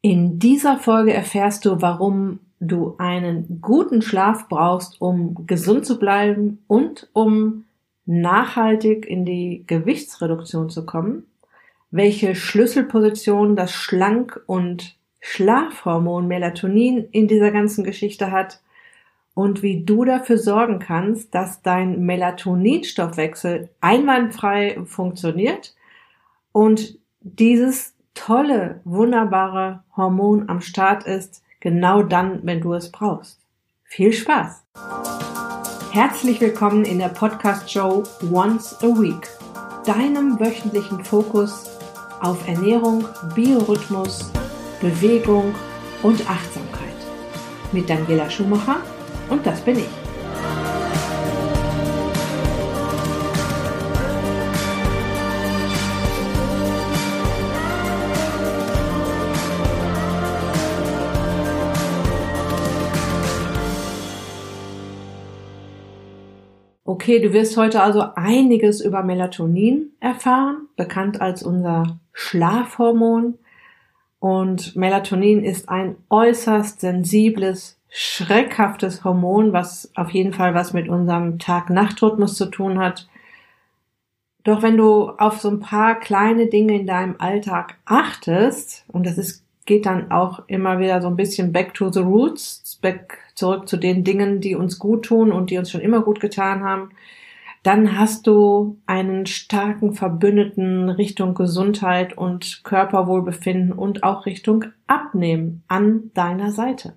In 0.00 0.38
dieser 0.38 0.78
Folge 0.78 1.12
erfährst 1.12 1.64
du, 1.64 1.82
warum 1.82 2.40
du 2.60 2.94
einen 2.98 3.60
guten 3.60 4.02
Schlaf 4.02 4.48
brauchst, 4.48 5.00
um 5.00 5.46
gesund 5.46 5.86
zu 5.86 5.98
bleiben 5.98 6.62
und 6.66 7.08
um 7.12 7.64
nachhaltig 8.06 9.06
in 9.06 9.24
die 9.24 9.64
Gewichtsreduktion 9.66 10.70
zu 10.70 10.86
kommen, 10.86 11.26
welche 11.90 12.34
Schlüsselposition 12.34 13.56
das 13.56 13.72
Schlank- 13.72 14.40
und 14.46 14.96
Schlafhormon 15.20 16.28
Melatonin 16.28 17.08
in 17.10 17.26
dieser 17.26 17.50
ganzen 17.50 17.84
Geschichte 17.84 18.30
hat 18.30 18.60
und 19.34 19.62
wie 19.62 19.84
du 19.84 20.04
dafür 20.04 20.38
sorgen 20.38 20.78
kannst, 20.78 21.34
dass 21.34 21.62
dein 21.62 22.00
Melatoninstoffwechsel 22.00 23.68
einwandfrei 23.80 24.80
funktioniert 24.84 25.74
und 26.52 26.98
dieses 27.20 27.94
tolle, 28.18 28.80
wunderbare 28.84 29.84
Hormon 29.96 30.48
am 30.48 30.60
Start 30.60 31.04
ist, 31.04 31.42
genau 31.60 32.02
dann, 32.02 32.40
wenn 32.42 32.60
du 32.60 32.74
es 32.74 32.90
brauchst. 32.90 33.40
Viel 33.84 34.12
Spaß! 34.12 34.64
Herzlich 35.92 36.40
willkommen 36.40 36.84
in 36.84 36.98
der 36.98 37.08
Podcast-Show 37.08 38.02
Once 38.32 38.76
a 38.82 38.86
Week, 38.86 39.28
deinem 39.86 40.38
wöchentlichen 40.40 41.04
Fokus 41.04 41.70
auf 42.20 42.46
Ernährung, 42.48 43.04
Biorhythmus, 43.34 44.30
Bewegung 44.80 45.54
und 46.02 46.28
Achtsamkeit. 46.28 46.88
Mit 47.72 47.88
Daniela 47.88 48.28
Schumacher 48.28 48.78
und 49.30 49.46
das 49.46 49.60
bin 49.60 49.78
ich. 49.78 50.07
Okay, 67.08 67.20
du 67.20 67.32
wirst 67.32 67.56
heute 67.56 67.80
also 67.80 68.04
einiges 68.16 68.82
über 68.82 69.02
Melatonin 69.02 69.92
erfahren, 69.98 70.68
bekannt 70.76 71.22
als 71.22 71.42
unser 71.42 71.98
Schlafhormon. 72.12 73.38
Und 74.18 74.76
Melatonin 74.76 75.42
ist 75.42 75.70
ein 75.70 75.96
äußerst 76.10 76.82
sensibles, 76.82 77.80
schreckhaftes 77.88 79.04
Hormon, 79.04 79.54
was 79.54 79.90
auf 79.94 80.10
jeden 80.10 80.34
Fall 80.34 80.52
was 80.52 80.74
mit 80.74 80.90
unserem 80.90 81.38
Tag-Nacht-Rhythmus 81.38 82.36
zu 82.36 82.44
tun 82.50 82.78
hat. 82.78 83.08
Doch 84.44 84.60
wenn 84.60 84.76
du 84.76 85.08
auf 85.08 85.40
so 85.40 85.48
ein 85.48 85.60
paar 85.60 85.98
kleine 85.98 86.48
Dinge 86.48 86.78
in 86.78 86.86
deinem 86.86 87.14
Alltag 87.16 87.78
achtest, 87.86 88.84
und 88.88 89.06
das 89.06 89.16
ist, 89.16 89.46
geht 89.64 89.86
dann 89.86 90.10
auch 90.10 90.42
immer 90.46 90.78
wieder 90.78 91.00
so 91.00 91.08
ein 91.08 91.16
bisschen 91.16 91.54
back 91.54 91.72
to 91.72 91.90
the 91.90 92.00
roots, 92.00 92.78
back 92.82 93.18
zurück 93.38 93.68
zu 93.68 93.76
den 93.76 94.04
Dingen, 94.04 94.40
die 94.40 94.54
uns 94.54 94.78
gut 94.78 95.06
tun 95.06 95.32
und 95.32 95.50
die 95.50 95.58
uns 95.58 95.70
schon 95.70 95.80
immer 95.80 96.02
gut 96.02 96.20
getan 96.20 96.62
haben, 96.62 96.90
dann 97.62 97.98
hast 97.98 98.26
du 98.26 98.78
einen 98.86 99.26
starken 99.26 99.94
Verbündeten 99.94 100.88
Richtung 100.88 101.34
Gesundheit 101.34 102.16
und 102.16 102.62
Körperwohlbefinden 102.64 103.72
und 103.72 104.04
auch 104.04 104.26
Richtung 104.26 104.66
Abnehmen 104.86 105.64
an 105.68 106.10
deiner 106.14 106.52
Seite. 106.52 106.94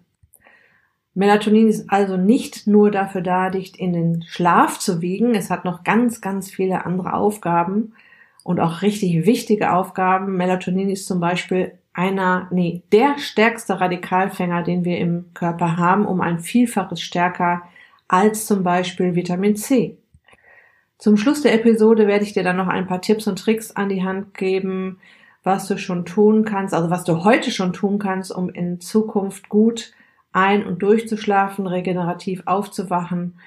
Melatonin 1.14 1.68
ist 1.68 1.90
also 1.90 2.16
nicht 2.16 2.68
nur 2.68 2.90
dafür 2.90 3.22
da, 3.22 3.50
dich 3.50 3.78
in 3.80 3.92
den 3.92 4.24
Schlaf 4.24 4.80
zu 4.80 5.02
wiegen. 5.02 5.36
Es 5.36 5.50
hat 5.50 5.66
noch 5.66 5.84
ganz, 5.84 6.22
ganz 6.22 6.50
viele 6.50 6.86
andere 6.86 7.14
Aufgaben 7.14 7.94
und 8.44 8.60
auch 8.60 8.82
richtig 8.82 9.26
wichtige 9.26 9.74
Aufgaben. 9.74 10.38
Melatonin 10.38 10.90
ist 10.90 11.08
zum 11.08 11.20
Beispiel 11.20 11.74
einer, 11.94 12.48
nee, 12.52 12.84
der 12.92 13.18
stärkste 13.18 13.80
Radikalfänger, 13.80 14.64
den 14.64 14.86
wir 14.86 14.98
im 14.98 15.34
Körper 15.34 15.78
haben, 15.78 16.06
um 16.06 16.22
ein 16.22 16.40
Vielfaches 16.40 17.02
stärker 17.02 17.64
als 18.08 18.46
zum 18.46 18.64
Beispiel 18.64 19.16
Vitamin 19.16 19.56
C. 19.56 19.98
Zum 20.98 21.18
Schluss 21.18 21.42
der 21.42 21.54
Episode 21.54 22.08
werde 22.08 22.24
ich 22.24 22.34
dir 22.34 22.44
dann 22.44 22.58
noch 22.58 22.68
ein 22.68 22.88
paar 22.88 23.02
Tipps 23.02 23.28
und 23.28 23.40
Tricks 23.40 23.72
an 23.72 23.90
die 23.90 24.04
Hand 24.04 24.36
geben, 24.36 25.00
was 25.44 25.68
du 25.68 25.78
schon 25.78 26.06
tun 26.06 26.46
kannst, 26.46 26.74
also 26.74 26.90
was 26.90 27.04
du 27.04 27.24
heute 27.24 27.52
schon 27.52 27.74
tun 27.74 27.98
kannst, 27.98 28.32
um 28.32 28.50
in 28.50 28.80
Zukunft 28.80 29.50
gut 29.50 29.94
ein- 30.32 30.66
und 30.66 30.84
durchzuschlafen, 30.84 31.68
regenerativ 31.68 32.44
aufzuwachen. 32.46 33.40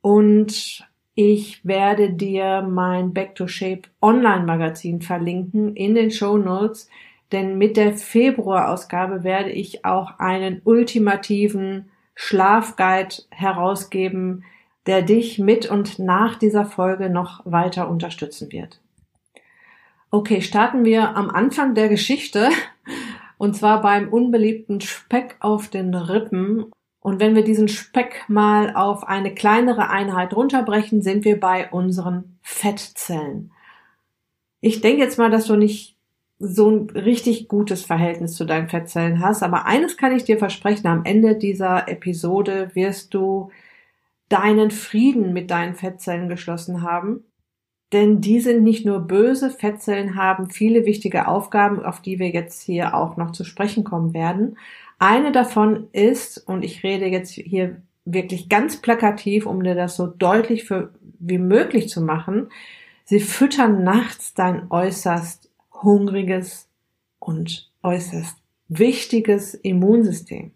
Und 0.00 0.84
ich 1.14 1.64
werde 1.64 2.12
dir 2.12 2.62
mein 2.62 3.12
Back 3.12 3.34
to 3.34 3.46
Shape 3.46 3.82
Online 4.02 4.44
Magazin 4.44 5.00
verlinken 5.00 5.76
in 5.76 5.94
den 5.94 6.10
Show 6.10 6.38
Notes 6.38 6.88
denn 7.32 7.58
mit 7.58 7.76
der 7.76 7.94
Februarausgabe 7.94 9.24
werde 9.24 9.50
ich 9.50 9.84
auch 9.84 10.18
einen 10.18 10.60
ultimativen 10.64 11.90
Schlafguide 12.14 13.16
herausgeben, 13.30 14.44
der 14.86 15.02
dich 15.02 15.38
mit 15.38 15.70
und 15.70 15.98
nach 15.98 16.36
dieser 16.36 16.64
Folge 16.64 17.10
noch 17.10 17.42
weiter 17.44 17.88
unterstützen 17.88 18.50
wird. 18.52 18.80
Okay, 20.10 20.42
starten 20.42 20.84
wir 20.84 21.16
am 21.16 21.30
Anfang 21.30 21.74
der 21.74 21.88
Geschichte 21.88 22.48
und 23.38 23.56
zwar 23.56 23.80
beim 23.80 24.08
unbeliebten 24.08 24.80
Speck 24.80 25.36
auf 25.40 25.68
den 25.68 25.94
Rippen. 25.94 26.66
Und 27.00 27.20
wenn 27.20 27.34
wir 27.34 27.44
diesen 27.44 27.68
Speck 27.68 28.24
mal 28.28 28.74
auf 28.74 29.04
eine 29.04 29.32
kleinere 29.32 29.88
Einheit 29.88 30.34
runterbrechen, 30.34 31.00
sind 31.00 31.24
wir 31.24 31.40
bei 31.40 31.70
unseren 31.70 32.38
Fettzellen. 32.42 33.52
Ich 34.60 34.82
denke 34.82 35.02
jetzt 35.02 35.16
mal, 35.16 35.30
dass 35.30 35.46
du 35.46 35.56
nicht 35.56 35.96
so 36.42 36.70
ein 36.70 36.90
richtig 36.90 37.48
gutes 37.48 37.84
Verhältnis 37.84 38.34
zu 38.34 38.46
deinen 38.46 38.70
Fettzellen 38.70 39.20
hast. 39.20 39.42
Aber 39.42 39.66
eines 39.66 39.98
kann 39.98 40.16
ich 40.16 40.24
dir 40.24 40.38
versprechen, 40.38 40.86
am 40.86 41.04
Ende 41.04 41.36
dieser 41.36 41.86
Episode 41.86 42.70
wirst 42.72 43.12
du 43.12 43.50
deinen 44.30 44.70
Frieden 44.70 45.34
mit 45.34 45.50
deinen 45.50 45.74
Fettzellen 45.74 46.30
geschlossen 46.30 46.82
haben. 46.82 47.24
Denn 47.92 48.20
die 48.20 48.40
sind 48.40 48.62
nicht 48.62 48.86
nur 48.86 49.00
böse, 49.00 49.50
Fettzellen 49.50 50.14
haben 50.16 50.48
viele 50.48 50.86
wichtige 50.86 51.28
Aufgaben, 51.28 51.84
auf 51.84 52.00
die 52.00 52.18
wir 52.18 52.30
jetzt 52.30 52.62
hier 52.62 52.94
auch 52.94 53.16
noch 53.16 53.32
zu 53.32 53.44
sprechen 53.44 53.84
kommen 53.84 54.14
werden. 54.14 54.56
Eine 54.98 55.32
davon 55.32 55.88
ist, 55.92 56.38
und 56.38 56.64
ich 56.64 56.82
rede 56.84 57.06
jetzt 57.06 57.32
hier 57.32 57.82
wirklich 58.04 58.48
ganz 58.48 58.80
plakativ, 58.80 59.44
um 59.44 59.62
dir 59.62 59.74
das 59.74 59.96
so 59.96 60.06
deutlich 60.06 60.64
für, 60.64 60.94
wie 61.18 61.38
möglich 61.38 61.88
zu 61.88 62.00
machen, 62.00 62.48
sie 63.04 63.20
füttern 63.20 63.82
nachts 63.82 64.32
dein 64.32 64.70
äußerst 64.70 65.49
hungriges 65.82 66.68
und 67.18 67.70
äußerst 67.82 68.36
wichtiges 68.68 69.54
Immunsystem. 69.54 70.52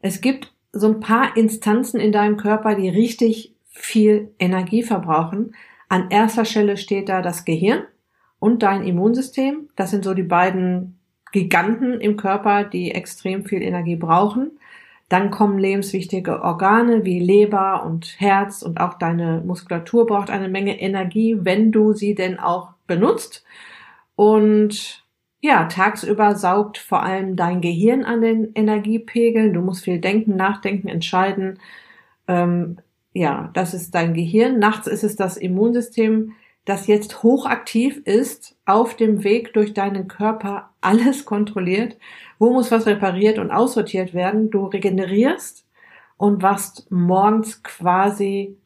Es 0.00 0.20
gibt 0.20 0.52
so 0.72 0.88
ein 0.88 1.00
paar 1.00 1.36
Instanzen 1.36 2.00
in 2.00 2.12
deinem 2.12 2.36
Körper, 2.36 2.74
die 2.74 2.88
richtig 2.88 3.54
viel 3.68 4.32
Energie 4.38 4.82
verbrauchen. 4.82 5.54
An 5.88 6.10
erster 6.10 6.44
Stelle 6.44 6.76
steht 6.76 7.08
da 7.08 7.22
das 7.22 7.44
Gehirn 7.44 7.84
und 8.38 8.62
dein 8.62 8.84
Immunsystem. 8.84 9.68
Das 9.76 9.90
sind 9.90 10.04
so 10.04 10.14
die 10.14 10.22
beiden 10.22 10.98
Giganten 11.32 12.00
im 12.00 12.16
Körper, 12.16 12.64
die 12.64 12.92
extrem 12.92 13.44
viel 13.44 13.62
Energie 13.62 13.96
brauchen. 13.96 14.58
Dann 15.08 15.30
kommen 15.30 15.58
lebenswichtige 15.58 16.42
Organe 16.42 17.04
wie 17.04 17.20
Leber 17.20 17.84
und 17.84 18.16
Herz 18.18 18.62
und 18.62 18.80
auch 18.80 18.94
deine 18.94 19.42
Muskulatur 19.46 20.06
braucht 20.06 20.30
eine 20.30 20.48
Menge 20.48 20.80
Energie, 20.80 21.36
wenn 21.40 21.70
du 21.70 21.92
sie 21.92 22.14
denn 22.14 22.40
auch 22.40 22.70
benutzt. 22.88 23.44
Und 24.16 25.04
ja, 25.40 25.66
tagsüber 25.66 26.34
saugt 26.34 26.78
vor 26.78 27.02
allem 27.02 27.36
dein 27.36 27.60
Gehirn 27.60 28.04
an 28.04 28.22
den 28.22 28.52
Energiepegeln. 28.54 29.52
Du 29.52 29.60
musst 29.60 29.84
viel 29.84 30.00
denken, 30.00 30.34
nachdenken, 30.34 30.88
entscheiden. 30.88 31.60
Ähm, 32.26 32.78
ja, 33.12 33.50
das 33.54 33.74
ist 33.74 33.94
dein 33.94 34.14
Gehirn. 34.14 34.58
Nachts 34.58 34.86
ist 34.86 35.04
es 35.04 35.14
das 35.14 35.36
Immunsystem, 35.36 36.32
das 36.64 36.88
jetzt 36.88 37.22
hochaktiv 37.22 37.98
ist, 38.04 38.56
auf 38.66 38.96
dem 38.96 39.22
Weg 39.22 39.52
durch 39.52 39.72
deinen 39.72 40.08
Körper 40.08 40.70
alles 40.80 41.24
kontrolliert. 41.24 41.96
Wo 42.38 42.52
muss 42.52 42.72
was 42.72 42.86
repariert 42.86 43.38
und 43.38 43.52
aussortiert 43.52 44.14
werden? 44.14 44.50
Du 44.50 44.66
regenerierst 44.66 45.64
und 46.16 46.42
wachst 46.42 46.90
morgens 46.90 47.62
quasi 47.62 48.56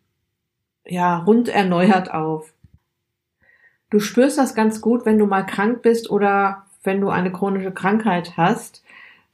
ja 0.86 1.18
rund 1.18 1.48
erneuert 1.48 2.10
auf. 2.12 2.54
Du 3.90 3.98
spürst 3.98 4.38
das 4.38 4.54
ganz 4.54 4.80
gut, 4.80 5.04
wenn 5.04 5.18
du 5.18 5.26
mal 5.26 5.42
krank 5.42 5.82
bist 5.82 6.10
oder 6.10 6.64
wenn 6.82 7.00
du 7.00 7.08
eine 7.08 7.32
chronische 7.32 7.72
Krankheit 7.72 8.36
hast, 8.36 8.82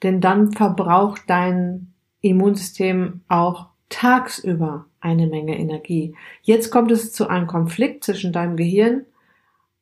denn 0.03 0.21
dann 0.21 0.53
verbraucht 0.53 1.23
dein 1.27 1.93
Immunsystem 2.21 3.21
auch 3.29 3.67
tagsüber 3.89 4.87
eine 5.01 5.27
Menge 5.27 5.59
Energie. 5.59 6.17
Jetzt 6.43 6.71
kommt 6.71 6.91
es 6.91 7.13
zu 7.13 7.29
einem 7.29 7.47
Konflikt 7.47 8.05
zwischen 8.05 8.33
deinem 8.33 8.57
Gehirn 8.57 9.05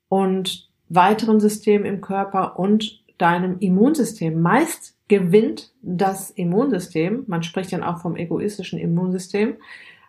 und 0.09 0.69
weiteren 0.88 1.41
Systemen 1.41 1.87
im 1.87 2.00
Körper 2.00 2.59
und 2.59 3.03
deinem 3.17 3.59
Immunsystem. 3.61 4.41
Meist 4.43 4.97
gewinnt 5.09 5.73
das 5.82 6.31
Immunsystem, 6.31 7.25
man 7.27 7.43
spricht 7.43 7.73
dann 7.73 7.82
auch 7.82 7.99
vom 7.99 8.17
egoistischen 8.17 8.79
Immunsystem, 8.79 9.56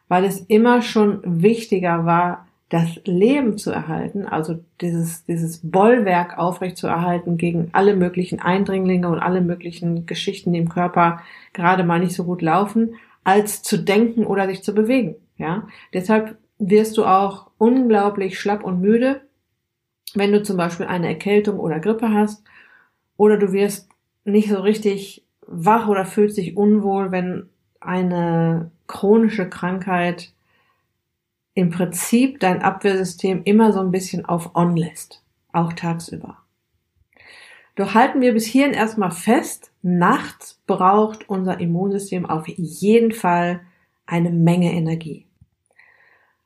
weil 0.08 0.26
es 0.26 0.42
immer 0.42 0.82
schon 0.82 1.22
wichtiger 1.24 2.06
war, 2.06 2.48
das 2.70 3.00
Leben 3.06 3.58
zu 3.58 3.72
erhalten, 3.72 4.26
also 4.26 4.60
dieses, 4.82 5.26
dieses 5.26 5.60
Bollwerk 5.64 6.38
aufrecht 6.38 6.78
zu 6.78 6.88
erhalten 6.88 7.38
gegen 7.38 7.70
alle 7.74 7.96
möglichen 7.96 8.40
Eindringlinge 8.40 9.08
und 9.08 9.20
alle 9.20 9.42
möglichen 9.42 10.06
Geschichten, 10.08 10.52
die 10.52 10.60
im 10.60 10.70
Körper 10.70 11.22
gerade 11.54 11.84
mal 11.84 12.00
nicht 12.00 12.16
so 12.16 12.24
gut 12.24 12.42
laufen, 12.42 12.96
als 13.24 13.62
zu 13.62 13.78
denken 13.78 14.26
oder 14.26 14.48
sich 14.48 14.64
zu 14.64 14.74
bewegen. 14.74 15.16
Ja, 15.38 15.68
deshalb 15.94 16.38
wirst 16.58 16.98
du 16.98 17.06
auch 17.06 17.52
unglaublich 17.58 18.40
schlapp 18.40 18.64
und 18.64 18.82
müde, 18.82 19.22
wenn 20.14 20.32
du 20.32 20.42
zum 20.42 20.58
Beispiel 20.58 20.86
eine 20.88 21.08
Erkältung 21.08 21.60
oder 21.60 21.80
Grippe 21.80 22.12
hast, 22.12 22.44
oder 23.18 23.38
du 23.38 23.54
wirst 23.54 23.90
nicht 24.24 24.50
so 24.50 24.60
richtig 24.60 25.24
wach 25.48 25.88
oder 25.88 26.06
fühlst 26.06 26.38
dich 26.38 26.58
unwohl, 26.58 27.12
wenn 27.12 27.50
eine 27.80 28.72
chronische 28.88 29.48
Krankheit 29.48 30.34
im 31.56 31.72
Prinzip 31.72 32.40
dein 32.40 32.62
Abwehrsystem 32.62 33.42
immer 33.44 33.74
so 33.74 33.80
ein 33.80 33.92
bisschen 33.92 34.25
auf 34.25 34.56
On 34.56 34.75
lässt, 34.75 35.24
auch 35.52 35.74
tagsüber. 35.74 36.38
Doch 37.75 37.94
halten 37.94 38.22
wir 38.22 38.34
bis 38.34 38.46
hierhin 38.46 38.74
erstmal 38.74 39.12
fest, 39.12 39.72
nachts 39.81 40.62
braucht 40.68 41.28
unser 41.30 41.60
Immunsystem 41.60 42.25
auf 42.25 42.48
jeden 42.48 43.13
Fall 43.13 43.62
eine 44.06 44.30
Menge 44.30 44.72
Energie. 44.72 45.25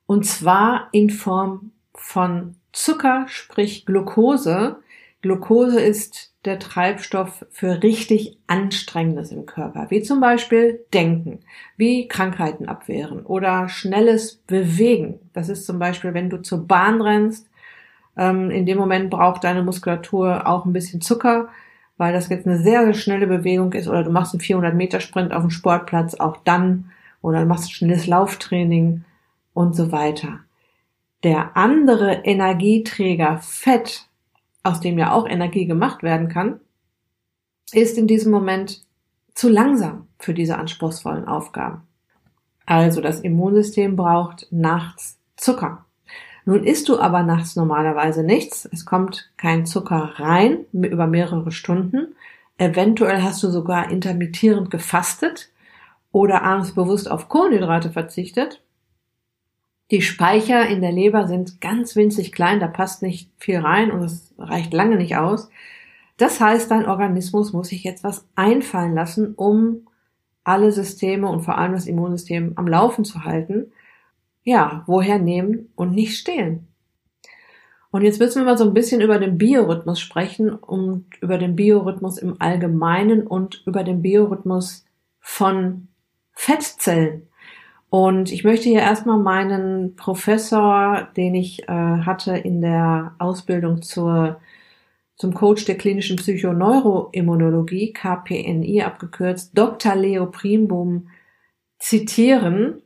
Und 0.05 0.25
zwar 0.25 0.89
in 0.91 1.09
Form 1.09 1.71
von 1.93 2.55
Zucker, 2.71 3.25
sprich 3.27 3.85
Glucose. 3.85 4.77
Glucose 5.21 5.79
ist 5.79 6.28
der 6.45 6.59
Treibstoff 6.59 7.45
für 7.51 7.83
richtig 7.83 8.37
Anstrengendes 8.47 9.31
im 9.31 9.45
Körper, 9.45 9.87
wie 9.89 10.01
zum 10.01 10.21
Beispiel 10.21 10.85
Denken, 10.93 11.39
wie 11.75 12.07
Krankheiten 12.07 12.67
abwehren 12.67 13.25
oder 13.25 13.67
schnelles 13.67 14.35
Bewegen. 14.35 15.19
Das 15.33 15.49
ist 15.49 15.65
zum 15.65 15.79
Beispiel, 15.79 16.13
wenn 16.13 16.29
du 16.29 16.41
zur 16.41 16.65
Bahn 16.65 17.01
rennst, 17.01 17.49
ähm, 18.17 18.51
in 18.51 18.65
dem 18.65 18.77
Moment 18.77 19.09
braucht 19.09 19.43
deine 19.43 19.63
Muskulatur 19.63 20.47
auch 20.47 20.65
ein 20.65 20.73
bisschen 20.73 21.01
Zucker, 21.01 21.49
weil 21.97 22.13
das 22.13 22.29
jetzt 22.29 22.47
eine 22.47 22.57
sehr, 22.57 22.85
sehr 22.85 22.93
schnelle 22.93 23.27
Bewegung 23.27 23.73
ist 23.73 23.89
oder 23.89 24.03
du 24.03 24.11
machst 24.11 24.33
einen 24.33 24.41
400 24.41 24.73
Meter 24.73 25.01
Sprint 25.01 25.33
auf 25.33 25.41
dem 25.41 25.51
Sportplatz, 25.51 26.15
auch 26.15 26.37
dann, 26.45 26.91
oder 27.21 27.41
du 27.41 27.45
machst 27.45 27.65
ein 27.65 27.71
schnelles 27.71 28.07
Lauftraining, 28.07 29.03
und 29.59 29.75
so 29.75 29.91
weiter. 29.91 30.39
Der 31.23 31.57
andere 31.57 32.21
Energieträger 32.23 33.39
Fett, 33.39 34.07
aus 34.63 34.79
dem 34.79 34.97
ja 34.97 35.11
auch 35.11 35.27
Energie 35.27 35.65
gemacht 35.65 36.03
werden 36.03 36.29
kann, 36.29 36.59
ist 37.71 37.97
in 37.97 38.07
diesem 38.07 38.31
Moment 38.31 38.81
zu 39.33 39.49
langsam 39.49 40.07
für 40.17 40.33
diese 40.33 40.57
anspruchsvollen 40.57 41.27
Aufgaben. 41.27 41.83
Also 42.65 43.01
das 43.01 43.21
Immunsystem 43.21 43.95
braucht 43.95 44.47
nachts 44.51 45.17
Zucker. 45.37 45.85
Nun 46.45 46.63
isst 46.63 46.89
du 46.89 46.99
aber 46.99 47.23
nachts 47.23 47.55
normalerweise 47.55 48.23
nichts. 48.23 48.67
Es 48.71 48.85
kommt 48.85 49.31
kein 49.37 49.65
Zucker 49.65 50.13
rein 50.15 50.65
über 50.71 51.07
mehrere 51.07 51.51
Stunden. 51.51 52.15
Eventuell 52.57 53.21
hast 53.21 53.41
du 53.43 53.49
sogar 53.49 53.89
intermittierend 53.89 54.69
gefastet 54.69 55.49
oder 56.11 56.43
abends 56.43 56.73
bewusst 56.73 57.09
auf 57.09 57.29
Kohlenhydrate 57.29 57.91
verzichtet. 57.91 58.61
Die 59.91 60.01
Speicher 60.01 60.67
in 60.67 60.81
der 60.81 60.91
Leber 60.91 61.27
sind 61.27 61.61
ganz 61.61 61.95
winzig 61.95 62.31
klein, 62.31 62.59
da 62.59 62.67
passt 62.67 63.01
nicht 63.01 63.31
viel 63.37 63.57
rein 63.57 63.89
und 63.91 64.03
es 64.03 64.33
reicht 64.37 64.73
lange 64.73 64.97
nicht 64.97 65.17
aus. 65.17 65.49
Das 66.17 66.39
heißt, 66.39 66.69
dein 66.69 66.85
Organismus 66.85 67.53
muss 67.53 67.69
sich 67.69 67.83
jetzt 67.83 68.03
was 68.03 68.27
einfallen 68.35 68.93
lassen, 68.93 69.33
um 69.35 69.87
alle 70.43 70.71
Systeme 70.71 71.27
und 71.27 71.41
vor 71.41 71.57
allem 71.57 71.73
das 71.73 71.87
Immunsystem 71.87 72.53
am 72.55 72.67
Laufen 72.67 73.03
zu 73.05 73.23
halten. 73.23 73.71
Ja, 74.43 74.83
woher 74.85 75.17
nehmen 75.17 75.71
und 75.75 75.91
nicht 75.91 76.17
stehlen? 76.17 76.67
Und 77.91 78.03
jetzt 78.03 78.19
müssen 78.19 78.41
wir 78.41 78.45
mal 78.45 78.57
so 78.57 78.65
ein 78.65 78.73
bisschen 78.73 79.01
über 79.01 79.17
den 79.17 79.37
Biorhythmus 79.37 79.99
sprechen 79.99 80.51
und 80.51 81.05
über 81.21 81.37
den 81.37 81.55
Biorhythmus 81.55 82.19
im 82.19 82.35
Allgemeinen 82.39 83.25
und 83.25 83.63
über 83.65 83.83
den 83.83 84.01
Biorhythmus 84.03 84.85
von 85.19 85.87
Fettzellen. 86.33 87.28
Und 87.89 88.31
ich 88.31 88.43
möchte 88.43 88.69
hier 88.69 88.81
erstmal 88.81 89.17
meinen 89.17 89.95
Professor, 89.95 91.07
den 91.17 91.33
ich 91.33 91.63
äh, 91.63 91.67
hatte 91.67 92.37
in 92.37 92.61
der 92.61 93.15
Ausbildung 93.17 93.81
zur, 93.81 94.39
zum 95.15 95.33
Coach 95.33 95.65
der 95.65 95.77
klinischen 95.77 96.17
Psychoneuroimmunologie, 96.17 97.93
KPNI 97.93 98.83
abgekürzt, 98.83 99.57
Dr. 99.57 99.95
Leo 99.95 100.27
Primbum, 100.27 101.09
zitieren. 101.79 102.81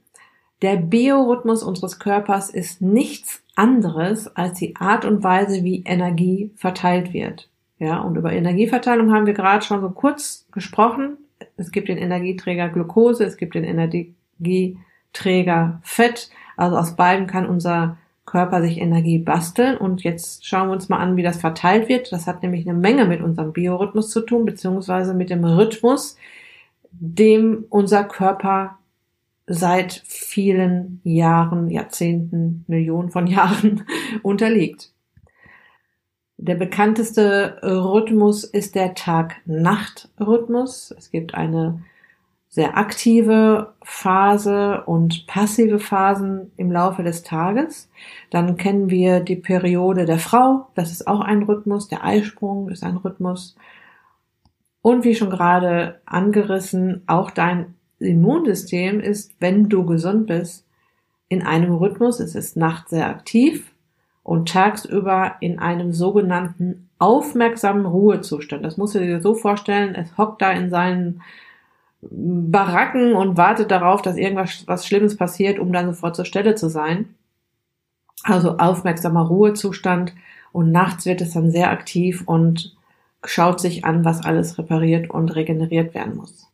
Der 0.61 0.77
Biorhythmus 0.77 1.63
unseres 1.63 2.00
Körpers 2.00 2.50
ist 2.50 2.81
nichts 2.81 3.44
anderes 3.55 4.33
als 4.35 4.59
die 4.59 4.77
Art 4.77 5.03
und 5.03 5.21
Weise, 5.21 5.65
wie 5.65 5.83
Energie 5.83 6.51
verteilt 6.55 7.11
wird. 7.11 7.50
Ja, 7.77 8.00
und 8.00 8.15
über 8.15 8.31
Energieverteilung 8.31 9.11
haben 9.11 9.25
wir 9.25 9.33
gerade 9.33 9.65
schon 9.65 9.81
so 9.81 9.89
kurz 9.89 10.47
gesprochen. 10.53 11.17
Es 11.57 11.71
gibt 11.71 11.89
den 11.89 11.97
Energieträger 11.97 12.69
Glucose, 12.69 13.25
es 13.25 13.35
gibt 13.35 13.55
den 13.55 13.65
Träger 15.13 15.80
Fett. 15.83 16.30
Also 16.57 16.77
aus 16.77 16.95
beiden 16.95 17.27
kann 17.27 17.45
unser 17.45 17.98
Körper 18.25 18.62
sich 18.62 18.80
Energie 18.80 19.19
basteln. 19.19 19.77
Und 19.77 20.04
jetzt 20.04 20.45
schauen 20.45 20.68
wir 20.69 20.74
uns 20.74 20.89
mal 20.89 20.98
an, 20.98 21.15
wie 21.15 21.24
das 21.24 21.38
verteilt 21.38 21.88
wird. 21.89 22.12
Das 22.12 22.27
hat 22.27 22.42
nämlich 22.42 22.68
eine 22.68 22.77
Menge 22.77 23.06
mit 23.06 23.21
unserem 23.21 23.54
Biorhythmus 23.54 24.10
zu 24.10 24.21
tun, 24.21 24.45
beziehungsweise 24.45 25.13
mit 25.13 25.30
dem 25.30 25.45
Rhythmus, 25.45 26.18
dem 26.92 27.65
unser 27.69 28.04
Körper 28.04 28.77
seit 29.45 30.01
vielen 30.06 31.01
Jahren, 31.04 31.69
Jahrzehnten, 31.69 32.63
Millionen 32.68 33.10
von 33.12 33.27
Jahren 33.38 33.86
unterliegt. 34.21 34.92
Der 36.38 36.56
bekannteste 36.56 37.60
Rhythmus 37.62 38.44
ist 38.44 38.75
der 38.75 38.95
Tag-Nacht-Rhythmus. 38.95 40.94
Es 40.98 41.12
gibt 41.12 41.36
eine 41.36 41.83
sehr 42.53 42.77
aktive 42.77 43.73
Phase 43.81 44.83
und 44.85 45.25
passive 45.25 45.79
Phasen 45.79 46.51
im 46.55 46.71
Laufe 46.71 47.01
des 47.01 47.23
Tages. 47.23 47.89
Dann 48.29 48.57
kennen 48.57 48.91
wir 48.91 49.21
die 49.21 49.38
Periode 49.38 50.05
der 50.05 50.19
Frau, 50.19 50.67
das 50.75 50.91
ist 50.91 51.07
auch 51.07 51.21
ein 51.21 51.41
Rhythmus, 51.41 51.88
der 51.88 52.03
Eisprung 52.03 52.69
ist 52.69 52.83
ein 52.83 52.97
Rhythmus. 52.97 53.55
Und 54.83 55.03
wie 55.03 55.15
schon 55.15 55.31
gerade 55.31 56.00
angerissen, 56.05 57.01
auch 57.07 57.31
dein 57.31 57.73
Immunsystem 57.97 59.00
ist, 59.00 59.33
wenn 59.39 59.67
du 59.67 59.83
gesund 59.88 60.27
bist, 60.27 60.63
in 61.29 61.41
einem 61.41 61.73
Rhythmus. 61.73 62.19
Es 62.19 62.35
ist 62.35 62.55
nachts 62.55 62.91
sehr 62.91 63.09
aktiv 63.09 63.71
und 64.21 64.50
tagsüber 64.50 65.38
in 65.39 65.57
einem 65.57 65.91
sogenannten 65.91 66.88
aufmerksamen 67.00 67.88
Ruhezustand. 67.88 68.63
Das 68.63 68.77
musst 68.77 68.94
du 68.94 69.00
dir 69.00 69.23
so 69.23 69.33
vorstellen, 69.33 69.95
es 69.95 70.15
hockt 70.19 70.44
da 70.44 70.51
in 70.51 70.69
seinen 70.69 71.23
Baracken 72.53 73.13
und 73.13 73.36
wartet 73.36 73.72
darauf, 73.72 74.01
dass 74.01 74.15
irgendwas 74.15 74.63
was 74.67 74.88
Schlimmes 74.88 75.17
passiert, 75.17 75.60
um 75.60 75.74
dann 75.74 75.88
sofort 75.88 76.15
zur 76.15 76.24
Stelle 76.24 76.55
zu 76.55 76.69
sein. 76.69 77.15
Also 78.24 78.57
aufmerksamer 78.57 79.24
Ruhezustand 79.24 80.13
und 80.53 80.72
nachts 80.72 81.05
wird 81.05 81.19
es 81.19 81.33
dann 81.33 81.51
sehr 81.51 81.72
aktiv 81.72 82.24
und 82.25 82.77
schaut 83.25 83.60
sich 83.60 83.83
an, 83.83 84.05
was 84.05 84.24
alles 84.24 84.57
repariert 84.57 85.10
und 85.10 85.36
regeneriert 85.36 85.93
werden 85.93 86.15
muss. 86.15 86.50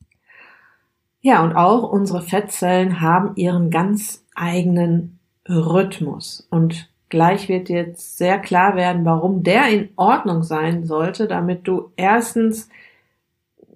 Ja, 1.22 1.44
und 1.44 1.56
auch 1.56 1.91
unsere 1.91 2.22
Fettzellen 2.22 3.01
haben 3.01 3.36
ihren 3.36 3.70
ganz 3.70 4.24
eigenen 4.36 5.20
Rhythmus. 5.48 6.48
Und 6.50 6.89
gleich 7.10 7.50
wird 7.50 7.68
jetzt 7.68 8.18
sehr 8.18 8.39
klar 8.39 8.75
werden, 8.75 9.03
warum 9.03 9.44
der 9.44 9.68
in 9.68 9.89
Ordnung 9.98 10.44
sein 10.44 10.86
sollte, 10.86 11.27
damit 11.27 11.68
du 11.68 11.91
erstens 11.98 12.70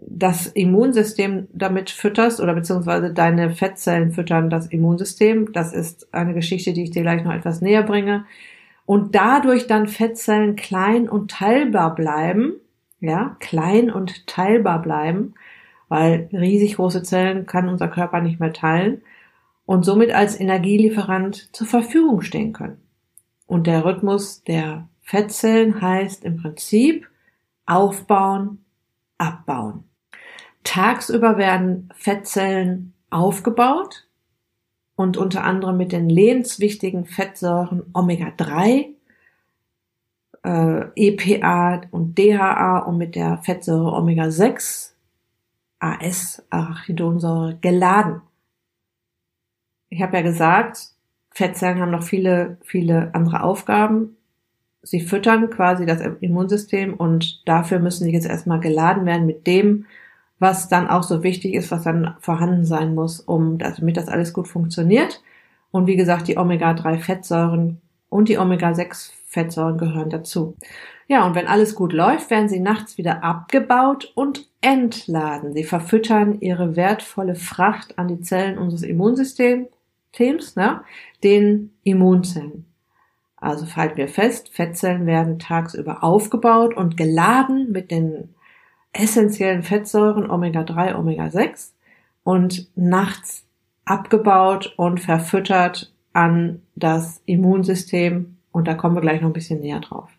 das 0.08 0.48
Immunsystem 0.48 1.48
damit 1.54 1.90
fütterst 1.90 2.40
oder 2.40 2.54
beziehungsweise 2.54 3.14
deine 3.14 3.52
Fettzellen 3.52 4.12
füttern 4.12 4.50
das 4.50 4.68
Immunsystem. 4.68 5.52
Das 5.54 5.74
ist 5.74 6.14
eine 6.14 6.34
Geschichte, 6.34 6.74
die 6.74 6.84
ich 6.84 6.92
dir 6.92 7.04
gleich 7.04 7.24
noch 7.24 7.34
etwas 7.34 7.62
näher 7.62 7.84
bringe. 7.84 8.26
Und 8.86 9.16
dadurch 9.16 9.68
dann 9.68 9.88
Fettzellen 9.88 10.56
klein 10.56 11.08
und 11.08 11.32
teilbar 11.32 11.96
bleiben, 11.96 12.54
ja, 13.00 13.36
klein 13.40 13.90
und 13.92 14.28
teilbar 14.28 14.82
bleiben, 14.82 15.34
weil 15.90 16.30
riesig 16.32 16.76
große 16.76 17.04
Zellen 17.04 17.46
kann 17.46 17.70
unser 17.70 17.88
Körper 17.88 18.22
nicht 18.22 18.40
mehr 18.40 18.54
teilen 18.54 19.02
und 19.66 19.86
somit 19.86 20.14
als 20.14 20.40
Energielieferant 20.40 21.56
zur 21.56 21.68
Verfügung 21.68 22.22
stehen 22.22 22.54
können. 22.54 22.82
Und 23.46 23.68
der 23.68 23.86
Rhythmus 23.86 24.44
der 24.44 24.88
Fettzellen 25.02 25.82
heißt 25.82 26.24
im 26.24 26.38
Prinzip 26.38 27.08
aufbauen, 27.66 28.64
abbauen. 29.18 29.86
Tagsüber 30.64 31.38
werden 31.38 31.90
Fettzellen 31.96 32.94
aufgebaut 33.10 34.08
und 34.96 35.18
unter 35.18 35.44
anderem 35.44 35.78
mit 35.78 35.92
den 35.92 36.10
lebenswichtigen 36.10 37.06
Fettsäuren 37.06 37.84
Omega-3, 37.94 38.88
äh, 40.44 40.86
EPA 40.96 41.82
und 41.92 42.18
DHA 42.18 42.80
und 42.80 42.98
mit 42.98 43.16
der 43.16 43.40
Fettsäure 43.40 43.94
Omega-6, 43.94 44.92
AS, 45.80 46.44
Arachidonsäure, 46.50 47.58
geladen. 47.60 48.22
Ich 49.90 50.02
habe 50.02 50.18
ja 50.18 50.24
gesagt, 50.24 50.90
Fettzellen 51.32 51.80
haben 51.80 51.92
noch 51.92 52.04
viele, 52.04 52.58
viele 52.64 53.14
andere 53.14 53.44
Aufgaben. 53.44 54.18
Sie 54.82 55.02
füttern 55.02 55.50
quasi 55.50 55.86
das 55.86 56.02
Immunsystem 56.20 56.94
und 56.94 57.48
dafür 57.48 57.80
müssen 57.80 58.04
sie 58.04 58.12
jetzt 58.12 58.28
erstmal 58.28 58.60
geladen 58.60 59.06
werden 59.06 59.26
mit 59.26 59.48
dem, 59.48 59.86
was 60.44 60.68
dann 60.68 60.88
auch 60.90 61.04
so 61.04 61.24
wichtig 61.24 61.56
ist, 61.56 61.72
was 61.72 61.84
dann 61.84 62.16
vorhanden 62.20 62.66
sein 62.66 62.94
muss, 62.94 63.22
um 63.22 63.58
damit 63.58 63.98
das 63.98 64.10
alles 64.10 64.34
gut 64.34 64.48
funktioniert. 64.48 65.24
Und 65.72 65.88
wie 65.88 65.96
gesagt, 65.96 66.28
die 66.28 66.38
Omega-3-Fettsäuren 66.38 67.82
und 68.10 68.30
die 68.30 68.38
Omega-6-Fettsäuren 68.38 69.78
gehören 69.78 70.10
dazu. 70.12 70.56
Ja, 71.08 71.26
und 71.26 71.34
wenn 71.34 71.48
alles 71.48 71.76
gut 71.76 71.94
läuft, 71.94 72.30
werden 72.30 72.50
sie 72.50 72.60
nachts 72.60 72.98
wieder 72.98 73.24
abgebaut 73.24 74.12
und 74.16 74.50
entladen. 74.60 75.54
Sie 75.54 75.64
verfüttern 75.64 76.42
ihre 76.42 76.76
wertvolle 76.76 77.36
Fracht 77.36 77.98
an 77.98 78.10
die 78.10 78.20
Zellen 78.20 78.58
unseres 78.58 78.84
Immunsystems, 78.84 80.56
ne, 80.56 80.82
den 81.24 81.72
Immunzellen. 81.84 82.66
Also 83.38 83.66
halten 83.76 83.98
wir 83.98 84.10
fest, 84.10 84.50
Fettzellen 84.50 85.06
werden 85.06 85.40
tagsüber 85.40 86.04
aufgebaut 86.04 86.76
und 86.76 86.98
geladen 86.98 87.72
mit 87.72 87.92
den 87.92 88.33
essentiellen 88.94 89.64
Fettsäuren 89.64 90.30
Omega-3, 90.30 90.96
Omega-6 90.96 91.72
und 92.24 92.70
nachts 92.76 93.46
abgebaut 93.86 94.74
und 94.78 95.00
verfüttert 95.00 95.92
an 96.14 96.62
das 96.76 97.22
Immunsystem. 97.26 98.38
Und 98.52 98.68
da 98.68 98.76
kommen 98.76 98.96
wir 98.96 99.02
gleich 99.02 99.22
noch 99.22 99.30
ein 99.30 99.34
bisschen 99.34 99.60
näher 99.60 99.80
drauf. 99.80 100.10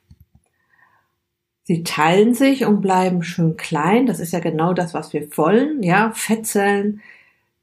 Sie 1.62 1.82
teilen 1.82 2.34
sich 2.34 2.66
und 2.66 2.82
bleiben 2.82 3.22
schön 3.22 3.56
klein. 3.56 4.06
Das 4.06 4.20
ist 4.20 4.32
ja 4.32 4.40
genau 4.40 4.74
das, 4.74 4.92
was 4.92 5.14
wir 5.14 5.34
wollen. 5.36 5.82
Ja, 5.82 6.10
Fettzellen, 6.12 7.00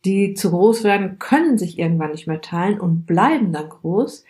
die 0.05 0.33
zu 0.33 0.49
groß 0.49 0.83
werden, 0.83 1.19
können 1.19 1.59
sich 1.59 1.77
irgendwann 1.77 2.11
nicht 2.11 2.25
mehr 2.25 2.41
teilen 2.41 2.79
und 2.79 3.05
bleiben 3.05 3.53
dann 3.53 3.69
groß. 3.69 4.25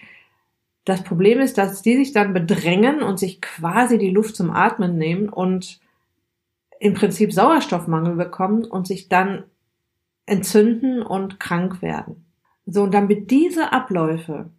Das 0.84 1.04
Problem 1.04 1.40
ist, 1.40 1.58
dass 1.58 1.82
die 1.82 1.96
sich 1.96 2.12
dann 2.12 2.34
bedrängen 2.34 3.02
und 3.02 3.18
sich 3.18 3.40
quasi 3.40 3.98
die 3.98 4.10
Luft 4.10 4.36
zum 4.36 4.52
Atmen 4.52 4.98
nehmen 4.98 5.30
und 5.30 5.80
im 6.82 6.96
Prinzip 6.96 7.32
Sauerstoffmangel 7.32 8.16
bekommen 8.16 8.66
und 8.66 8.88
sich 8.88 9.08
dann 9.08 9.44
entzünden 10.26 11.04
und 11.04 11.40
krank 11.40 11.84
werden. 11.84 12.26
So, 12.66 12.82
und 12.82 12.94
damit 12.94 13.30
diese 13.30 13.72
Abläufe 13.72 14.50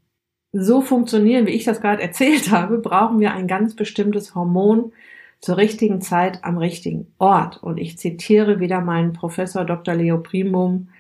so 0.53 0.83
funktionieren, 0.83 1.47
wie 1.47 1.51
ich 1.53 1.65
das 1.65 1.81
gerade 1.81 2.01
erzählt 2.03 2.53
habe, 2.53 2.79
brauchen 2.79 3.19
wir 3.19 3.35
ein 3.35 3.49
ganz 3.49 3.75
bestimmtes 3.75 4.37
Hormon 4.37 4.93
zur 5.41 5.57
richtigen 5.57 6.01
Zeit 6.01 6.45
am 6.45 6.59
richtigen 6.59 7.13
Ort. 7.19 7.61
Und 7.61 7.79
ich 7.79 7.99
zitiere 7.99 8.61
wieder 8.61 8.81
meinen 8.81 9.15
Professor 9.15 9.65
Dr. 9.65 9.95
Leo 9.95 10.19
Primum, 10.19 10.91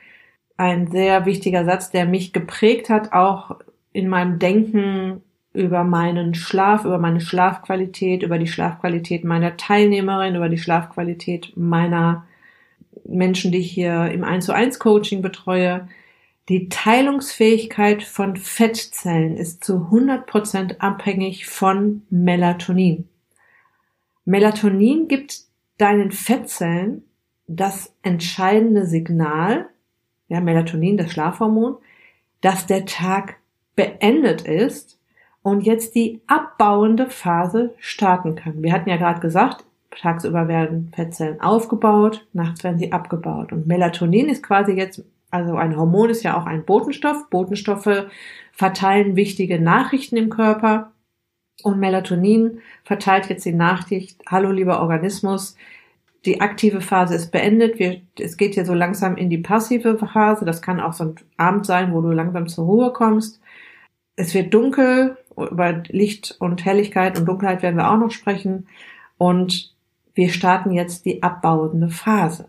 ein 0.56 0.90
sehr 0.90 1.24
wichtiger 1.24 1.64
Satz, 1.64 1.92
der 1.92 2.04
mich 2.04 2.32
geprägt 2.32 2.90
hat, 2.90 3.12
auch 3.12 3.60
in 3.92 4.08
meinem 4.08 4.40
Denken 4.40 5.22
über 5.54 5.84
meinen 5.84 6.34
Schlaf, 6.34 6.84
über 6.84 6.98
meine 6.98 7.20
Schlafqualität, 7.20 8.22
über 8.22 8.38
die 8.38 8.46
Schlafqualität 8.46 9.24
meiner 9.24 9.56
Teilnehmerin, 9.56 10.34
über 10.34 10.48
die 10.48 10.58
Schlafqualität 10.58 11.56
meiner 11.56 12.26
Menschen, 13.04 13.52
die 13.52 13.58
ich 13.58 13.70
hier 13.70 14.10
im 14.10 14.24
1 14.24 14.46
zu 14.46 14.54
1 14.54 14.78
Coaching 14.78 15.20
betreue. 15.20 15.88
Die 16.48 16.68
Teilungsfähigkeit 16.68 18.02
von 18.02 18.36
Fettzellen 18.36 19.36
ist 19.36 19.62
zu 19.62 19.76
100 19.76 20.26
Prozent 20.26 20.80
abhängig 20.80 21.46
von 21.46 22.02
Melatonin. 22.10 23.08
Melatonin 24.24 25.08
gibt 25.08 25.42
deinen 25.78 26.12
Fettzellen 26.12 27.04
das 27.46 27.94
entscheidende 28.02 28.86
Signal, 28.86 29.68
ja, 30.28 30.40
Melatonin, 30.40 30.96
das 30.96 31.12
Schlafhormon, 31.12 31.76
dass 32.40 32.66
der 32.66 32.86
Tag 32.86 33.36
beendet 33.76 34.42
ist 34.42 34.98
und 35.42 35.62
jetzt 35.62 35.94
die 35.94 36.20
abbauende 36.26 37.10
Phase 37.10 37.74
starten 37.78 38.36
kann. 38.36 38.62
Wir 38.62 38.72
hatten 38.72 38.88
ja 38.88 38.96
gerade 38.96 39.20
gesagt, 39.20 39.64
tagsüber 39.90 40.48
werden 40.48 40.92
Fettzellen 40.94 41.40
aufgebaut, 41.40 42.26
nachts 42.32 42.64
werden 42.64 42.78
sie 42.78 42.92
abgebaut. 42.92 43.52
Und 43.52 43.66
Melatonin 43.66 44.28
ist 44.28 44.42
quasi 44.42 44.72
jetzt, 44.72 45.04
also 45.30 45.56
ein 45.56 45.76
Hormon 45.76 46.10
ist 46.10 46.22
ja 46.22 46.38
auch 46.38 46.46
ein 46.46 46.64
Botenstoff. 46.64 47.28
Botenstoffe 47.28 48.06
verteilen 48.52 49.16
wichtige 49.16 49.60
Nachrichten 49.60 50.16
im 50.16 50.30
Körper. 50.30 50.92
Und 51.62 51.78
Melatonin 51.78 52.60
verteilt 52.84 53.28
jetzt 53.28 53.44
die 53.44 53.52
Nachricht, 53.52 54.20
hallo 54.26 54.50
lieber 54.50 54.80
Organismus, 54.80 55.56
die 56.24 56.40
aktive 56.40 56.80
Phase 56.80 57.14
ist 57.14 57.30
beendet. 57.30 57.78
Wir, 57.78 58.00
es 58.18 58.36
geht 58.36 58.54
hier 58.54 58.64
so 58.64 58.74
langsam 58.74 59.16
in 59.16 59.28
die 59.28 59.38
passive 59.38 59.98
Phase. 59.98 60.44
Das 60.44 60.62
kann 60.62 60.80
auch 60.80 60.92
so 60.92 61.04
ein 61.04 61.14
Abend 61.36 61.66
sein, 61.66 61.92
wo 61.92 62.00
du 62.00 62.10
langsam 62.10 62.48
zur 62.48 62.64
Ruhe 62.64 62.92
kommst. 62.92 63.40
Es 64.14 64.34
wird 64.34 64.54
dunkel, 64.54 65.16
über 65.36 65.82
Licht 65.88 66.36
und 66.38 66.64
Helligkeit 66.64 67.18
und 67.18 67.26
Dunkelheit 67.26 67.62
werden 67.62 67.76
wir 67.76 67.90
auch 67.90 67.98
noch 67.98 68.10
sprechen. 68.10 68.66
Und 69.18 69.74
wir 70.14 70.30
starten 70.30 70.72
jetzt 70.72 71.04
die 71.04 71.22
abbauende 71.22 71.88
Phase. 71.88 72.46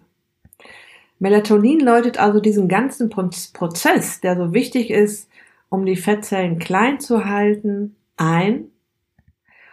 Melatonin 1.19 1.79
läutet 1.79 2.19
also 2.19 2.39
diesen 2.39 2.67
ganzen 2.67 3.09
Prozess, 3.09 4.19
der 4.19 4.35
so 4.35 4.53
wichtig 4.53 4.89
ist, 4.89 5.29
um 5.69 5.85
die 5.85 5.95
Fettzellen 5.95 6.59
klein 6.59 6.99
zu 6.99 7.25
halten, 7.25 7.95
ein 8.17 8.65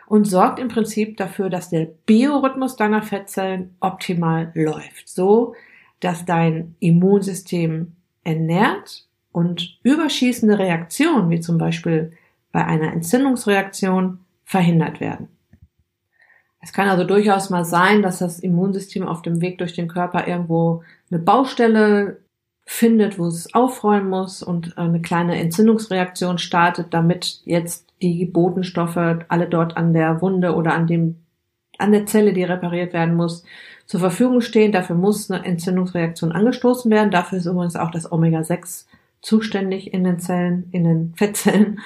und 0.07 0.25
sorgt 0.25 0.59
im 0.59 0.69
Prinzip 0.69 1.17
dafür, 1.17 1.51
dass 1.51 1.71
der 1.71 1.87
Biorhythmus 2.07 2.77
deiner 2.77 3.03
Fettzellen 3.03 3.77
optimal 3.81 4.51
läuft, 4.55 5.09
so 5.09 5.55
dass 6.01 6.25
dein 6.25 6.75
Immunsystem 6.81 7.93
ernährt 8.25 9.07
und 9.33 9.79
überschießende 9.83 10.59
Reaktionen, 10.59 11.31
wie 11.31 11.41
zum 11.41 11.59
Beispiel 11.59 12.13
bei 12.53 12.65
einer 12.65 12.93
Entzündungsreaktion 12.93 14.21
verhindert 14.45 15.01
werden. 15.01 15.29
Es 16.61 16.73
kann 16.73 16.89
also 16.89 17.05
durchaus 17.05 17.49
mal 17.51 17.65
sein, 17.65 18.03
dass 18.03 18.19
das 18.19 18.39
Immunsystem 18.41 19.07
auf 19.07 19.23
dem 19.23 19.41
Weg 19.41 19.59
durch 19.59 19.73
den 19.73 19.89
Körper 19.89 20.27
irgendwo 20.27 20.83
eine 21.11 21.21
Baustelle 21.21 22.19
findet, 22.67 23.19
wo 23.19 23.27
es 23.27 23.55
aufräumen 23.55 24.11
muss 24.11 24.43
und 24.43 24.77
eine 24.77 25.01
kleine 25.01 25.41
Entzündungsreaktion 25.41 26.39
startet, 26.39 26.89
damit 26.95 27.41
jetzt 27.45 27.87
die 28.03 28.25
Botenstoffe 28.27 28.97
alle 28.97 29.49
dort 29.49 29.77
an 29.77 29.93
der 29.93 30.21
Wunde 30.21 30.55
oder 30.55 30.75
an 30.75 30.87
dem 30.87 31.17
an 31.79 31.93
der 31.93 32.05
Zelle, 32.05 32.35
die 32.35 32.45
repariert 32.45 32.93
werden 32.93 33.17
muss, 33.17 33.43
zur 33.87 34.01
Verfügung 34.01 34.43
stehen. 34.43 34.71
Dafür 34.71 34.97
muss 34.97 35.31
eine 35.31 35.45
Entzündungsreaktion 35.45 36.31
angestoßen 36.31 36.91
werden. 36.91 37.11
Dafür 37.11 37.39
ist 37.39 37.47
übrigens 37.47 37.75
auch 37.75 37.91
das 37.91 38.13
Omega-6 38.13 38.85
zuständig 39.23 39.93
in 39.93 40.05
den 40.05 40.21
Zellen, 40.21 40.69
in 40.73 40.85
den 40.85 41.15
Fettzellen 41.17 41.81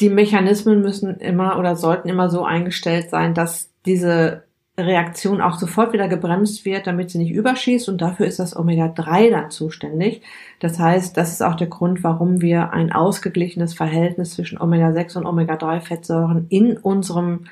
die 0.00 0.10
Mechanismen 0.10 0.80
müssen 0.80 1.16
immer 1.16 1.58
oder 1.58 1.76
sollten 1.76 2.08
immer 2.08 2.30
so 2.30 2.44
eingestellt 2.44 3.10
sein, 3.10 3.34
dass 3.34 3.70
diese 3.84 4.44
Reaktion 4.78 5.40
auch 5.40 5.58
sofort 5.58 5.92
wieder 5.92 6.06
gebremst 6.06 6.64
wird, 6.64 6.86
damit 6.86 7.10
sie 7.10 7.18
nicht 7.18 7.32
überschießt 7.32 7.88
und 7.88 8.00
dafür 8.00 8.26
ist 8.26 8.38
das 8.38 8.56
Omega-3 8.56 9.30
dann 9.30 9.50
zuständig. 9.50 10.22
Das 10.60 10.78
heißt, 10.78 11.16
das 11.16 11.32
ist 11.32 11.42
auch 11.42 11.56
der 11.56 11.66
Grund, 11.66 12.04
warum 12.04 12.40
wir 12.40 12.72
ein 12.72 12.92
ausgeglichenes 12.92 13.74
Verhältnis 13.74 14.34
zwischen 14.34 14.60
Omega-6 14.60 15.18
und 15.18 15.26
Omega-3-Fettsäuren 15.26 16.46
in 16.48 16.76
unserem 16.76 17.46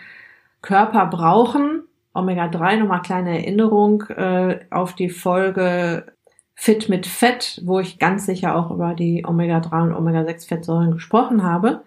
Körper 0.62 1.06
brauchen. 1.06 1.82
Omega-3, 2.14 2.76
nochmal 2.76 3.02
kleine 3.02 3.38
Erinnerung 3.40 4.02
äh, 4.02 4.60
auf 4.70 4.94
die 4.94 5.10
Folge 5.10 6.06
Fit 6.54 6.88
mit 6.88 7.06
Fett, 7.06 7.60
wo 7.64 7.80
ich 7.80 7.98
ganz 7.98 8.24
sicher 8.24 8.56
auch 8.56 8.70
über 8.70 8.94
die 8.94 9.24
Omega-3 9.26 9.82
und 9.82 9.94
Omega-6-Fettsäuren 9.94 10.92
gesprochen 10.92 11.42
habe. 11.42 11.82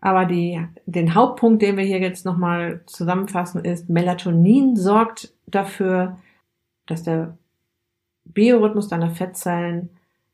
Aber 0.00 0.24
die, 0.24 0.66
den 0.86 1.14
Hauptpunkt, 1.14 1.62
den 1.62 1.76
wir 1.76 1.84
hier 1.84 2.00
jetzt 2.00 2.24
nochmal 2.24 2.80
zusammenfassen, 2.86 3.64
ist, 3.64 3.90
Melatonin 3.90 4.76
sorgt 4.76 5.32
dafür, 5.46 6.18
dass 6.86 7.02
der 7.02 7.36
Biorhythmus 8.24 8.88
deiner 8.88 9.10
Fettzellen 9.10 9.90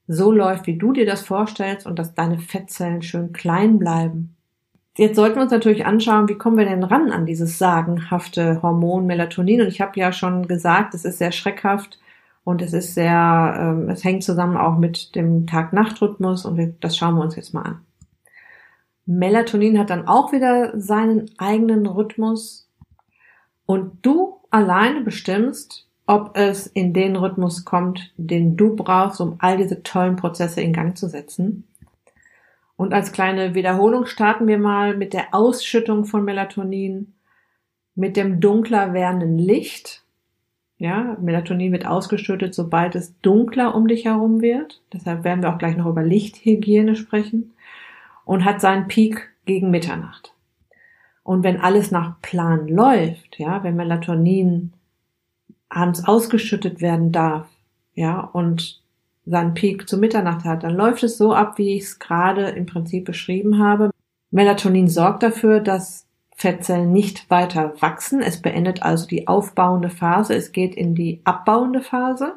so 0.07 0.31
läuft, 0.31 0.67
wie 0.67 0.79
du 0.79 0.93
dir 0.93 1.07
das 1.07 1.23
vorstellst 1.23 1.87
und 1.87 1.99
dass 1.99 2.15
deine 2.15 2.39
Fettzellen 2.39 3.03
schön 3.03 3.33
klein 3.33 3.79
bleiben. 3.79 4.37
Jetzt 4.97 5.17
sollten 5.17 5.37
wir 5.37 5.43
uns 5.43 5.53
natürlich 5.53 5.85
anschauen, 5.85 6.29
wie 6.29 6.39
kommen 6.39 6.57
wir 6.57 6.65
denn 6.65 6.85
ran 6.85 7.11
an 7.11 7.27
dieses 7.27 7.59
sagenhafte 7.59 8.63
Hormon 8.63 9.05
Melatonin. 9.07 9.61
Und 9.61 9.69
ich 9.69 9.81
habe 9.81 9.99
ja 9.99 10.13
schon 10.13 10.47
gesagt, 10.47 10.95
es 10.95 11.05
ist 11.05 11.19
sehr 11.19 11.33
schreckhaft 11.33 11.99
und 12.45 12.63
es 12.63 12.73
ist 12.73 12.95
sehr, 12.95 13.57
ähm, 13.59 13.91
es 13.91 14.05
hängt 14.05 14.23
zusammen 14.23 14.57
auch 14.57 14.79
mit 14.79 15.15
dem 15.15 15.47
Tag-Nacht-Rhythmus 15.47 16.47
und 16.47 16.57
wir, 16.57 16.73
das 16.81 16.97
schauen 16.97 17.17
wir 17.17 17.23
uns 17.23 17.37
jetzt 17.37 17.53
mal 17.53 17.63
an. 17.63 17.86
Melatonin 19.07 19.79
hat 19.79 19.91
dann 19.91 20.09
auch 20.09 20.33
wieder 20.33 20.79
seinen 20.79 21.31
eigenen 21.39 21.87
Rhythmus 21.87 22.69
und 23.65 24.05
du 24.05 24.37
alleine 24.51 25.01
bestimmst, 25.01 25.87
ob 26.07 26.37
es 26.37 26.67
in 26.67 26.93
den 26.93 27.17
Rhythmus 27.17 27.65
kommt, 27.65 28.13
den 28.17 28.57
du 28.57 28.77
brauchst, 28.77 29.21
um 29.21 29.37
all 29.39 29.57
diese 29.57 29.83
tollen 29.83 30.17
Prozesse 30.17 30.61
in 30.61 30.73
Gang 30.73 30.97
zu 30.97 31.09
setzen. 31.09 31.65
Und 32.77 32.93
als 32.93 33.13
kleine 33.13 33.55
Wiederholung 33.55 34.07
starten 34.07 34.47
wir 34.47 34.59
mal 34.59 34.97
mit 34.97 35.15
der 35.15 35.35
Ausschüttung 35.35 36.05
von 36.05 36.25
Melatonin, 36.25 37.15
mit 37.95 38.17
dem 38.17 38.41
dunkler 38.41 38.93
werdenden 38.93 39.39
Licht 39.39 40.05
Ja, 40.79 41.17
Melatonin 41.21 41.73
wird 41.73 41.87
ausgeschüttet, 41.87 42.55
sobald 42.55 42.95
es 42.95 43.19
dunkler 43.21 43.75
um 43.75 43.89
dich 43.89 44.05
herum 44.05 44.43
wird. 44.43 44.83
Deshalb 44.93 45.25
werden 45.25 45.43
wir 45.43 45.53
auch 45.53 45.59
gleich 45.59 45.77
noch 45.77 45.87
über 45.87 46.03
Lichthygiene 46.03 46.97
sprechen. 46.97 47.55
Und 48.27 48.45
hat 48.45 48.61
seinen 48.61 48.89
Peak 48.89 49.31
gegen 49.47 49.71
Mitternacht. 49.71 50.35
Und 51.23 51.43
wenn 51.43 51.59
alles 51.59 51.91
nach 51.91 52.21
Plan 52.21 52.69
läuft, 52.69 53.39
ja, 53.39 53.65
wenn 53.65 53.77
Melatonin 53.77 54.75
abends 55.71 56.05
ausgeschüttet 56.05 56.83
werden 56.83 57.13
darf, 57.13 57.49
ja, 57.95 58.21
und 58.21 58.83
seinen 59.25 59.55
Peak 59.55 59.89
zu 59.89 59.97
Mitternacht 59.97 60.45
hat, 60.45 60.63
dann 60.63 60.77
läuft 60.77 61.03
es 61.03 61.17
so 61.17 61.33
ab, 61.33 61.57
wie 61.57 61.77
ich 61.77 61.85
es 61.85 61.99
gerade 61.99 62.49
im 62.51 62.67
Prinzip 62.67 63.05
beschrieben 63.05 63.59
habe. 63.59 63.91
Melatonin 64.31 64.89
sorgt 64.89 65.23
dafür, 65.23 65.61
dass 65.61 66.07
Fettzellen 66.37 66.93
nicht 66.93 67.31
weiter 67.31 67.75
wachsen. 67.81 68.21
Es 68.21 68.43
beendet 68.43 68.83
also 68.83 69.07
die 69.07 69.27
aufbauende 69.27 69.89
Phase. 69.89 70.35
Es 70.35 70.53
geht 70.53 70.75
in 70.75 70.95
die 70.95 71.23
abbauende 71.25 71.81
Phase. 71.81 72.35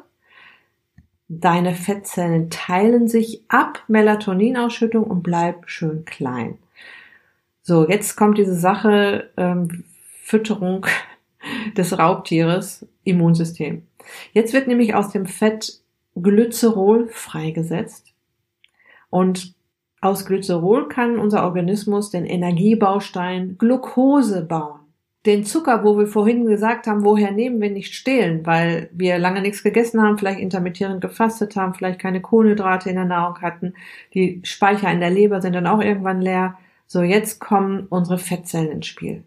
Deine 1.32 1.76
Fettzellen 1.76 2.50
teilen 2.50 3.06
sich 3.06 3.44
ab 3.46 3.84
Melatoninausschüttung 3.86 5.04
und 5.04 5.22
bleib 5.22 5.70
schön 5.70 6.04
klein. 6.04 6.58
So, 7.62 7.88
jetzt 7.88 8.16
kommt 8.16 8.36
diese 8.36 8.56
Sache 8.56 9.30
ähm, 9.36 9.84
Fütterung 10.24 10.88
des 11.76 11.96
Raubtieres, 11.96 12.84
Immunsystem. 13.04 13.86
Jetzt 14.32 14.52
wird 14.52 14.66
nämlich 14.66 14.96
aus 14.96 15.10
dem 15.10 15.24
Fett 15.24 15.78
Glycerol 16.16 17.06
freigesetzt. 17.10 18.12
Und 19.08 19.54
aus 20.00 20.26
Glycerol 20.26 20.88
kann 20.88 21.16
unser 21.20 21.44
Organismus 21.44 22.10
den 22.10 22.26
Energiebaustein 22.26 23.56
Glucose 23.56 24.42
bauen. 24.42 24.79
Den 25.26 25.44
Zucker, 25.44 25.84
wo 25.84 25.98
wir 25.98 26.06
vorhin 26.06 26.46
gesagt 26.46 26.86
haben, 26.86 27.04
woher 27.04 27.30
nehmen 27.30 27.60
wir 27.60 27.70
nicht 27.70 27.94
stehlen, 27.94 28.46
weil 28.46 28.88
wir 28.92 29.18
lange 29.18 29.42
nichts 29.42 29.62
gegessen 29.62 30.00
haben, 30.00 30.16
vielleicht 30.16 30.40
intermittierend 30.40 31.02
gefastet 31.02 31.56
haben, 31.56 31.74
vielleicht 31.74 31.98
keine 31.98 32.22
Kohlenhydrate 32.22 32.88
in 32.88 32.96
der 32.96 33.04
Nahrung 33.04 33.42
hatten, 33.42 33.74
die 34.14 34.40
Speicher 34.44 34.90
in 34.90 35.00
der 35.00 35.10
Leber 35.10 35.42
sind 35.42 35.54
dann 35.54 35.66
auch 35.66 35.82
irgendwann 35.82 36.22
leer. 36.22 36.56
So, 36.86 37.02
jetzt 37.02 37.38
kommen 37.38 37.86
unsere 37.90 38.18
Fettzellen 38.18 38.70
ins 38.70 38.86
Spiel. 38.86 39.24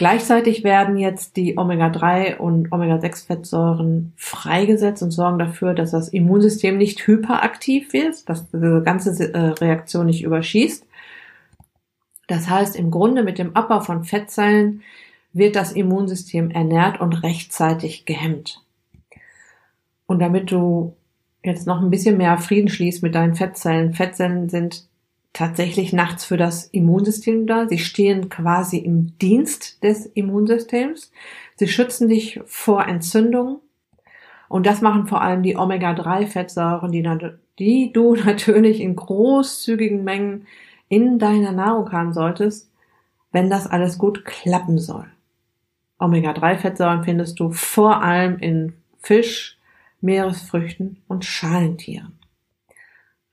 Gleichzeitig 0.00 0.64
werden 0.64 0.96
jetzt 0.96 1.36
die 1.36 1.58
Omega-3 1.58 2.38
und 2.38 2.72
Omega-6-Fettsäuren 2.72 4.14
freigesetzt 4.16 5.02
und 5.02 5.10
sorgen 5.10 5.38
dafür, 5.38 5.74
dass 5.74 5.90
das 5.90 6.08
Immunsystem 6.08 6.78
nicht 6.78 7.06
hyperaktiv 7.06 7.92
wird, 7.92 8.26
dass 8.28 8.48
diese 8.50 8.80
ganze 8.82 9.34
äh, 9.34 9.38
Reaktion 9.38 10.06
nicht 10.06 10.24
überschießt. 10.24 10.86
Das 12.30 12.48
heißt, 12.48 12.76
im 12.76 12.92
Grunde 12.92 13.24
mit 13.24 13.40
dem 13.40 13.56
Abbau 13.56 13.80
von 13.80 14.04
Fettzellen 14.04 14.82
wird 15.32 15.56
das 15.56 15.72
Immunsystem 15.72 16.52
ernährt 16.52 17.00
und 17.00 17.24
rechtzeitig 17.24 18.04
gehemmt. 18.04 18.62
Und 20.06 20.20
damit 20.20 20.52
du 20.52 20.94
jetzt 21.42 21.66
noch 21.66 21.80
ein 21.82 21.90
bisschen 21.90 22.16
mehr 22.18 22.38
Frieden 22.38 22.68
schließt 22.68 23.02
mit 23.02 23.16
deinen 23.16 23.34
Fettzellen, 23.34 23.94
Fettzellen 23.94 24.48
sind 24.48 24.86
tatsächlich 25.32 25.92
nachts 25.92 26.24
für 26.24 26.36
das 26.36 26.66
Immunsystem 26.66 27.48
da. 27.48 27.66
Sie 27.68 27.78
stehen 27.78 28.28
quasi 28.28 28.78
im 28.78 29.18
Dienst 29.18 29.82
des 29.82 30.06
Immunsystems. 30.06 31.10
Sie 31.56 31.66
schützen 31.66 32.08
dich 32.08 32.38
vor 32.46 32.86
Entzündungen. 32.86 33.56
Und 34.48 34.66
das 34.66 34.82
machen 34.82 35.08
vor 35.08 35.20
allem 35.20 35.42
die 35.42 35.56
Omega-3-Fettsäuren, 35.56 36.92
die, 36.92 37.08
die 37.58 37.92
du 37.92 38.14
natürlich 38.24 38.80
in 38.80 38.94
großzügigen 38.94 40.04
Mengen 40.04 40.46
in 40.90 41.18
deiner 41.18 41.52
Nahrung 41.52 41.90
haben 41.92 42.12
solltest, 42.12 42.70
wenn 43.32 43.48
das 43.48 43.66
alles 43.66 43.96
gut 43.96 44.26
klappen 44.26 44.78
soll. 44.78 45.06
Omega-3-Fettsäuren 45.98 47.04
findest 47.04 47.38
du 47.40 47.52
vor 47.52 48.02
allem 48.02 48.38
in 48.38 48.74
Fisch, 48.98 49.58
Meeresfrüchten 50.00 50.98
und 51.08 51.24
Schalentieren. 51.24 52.18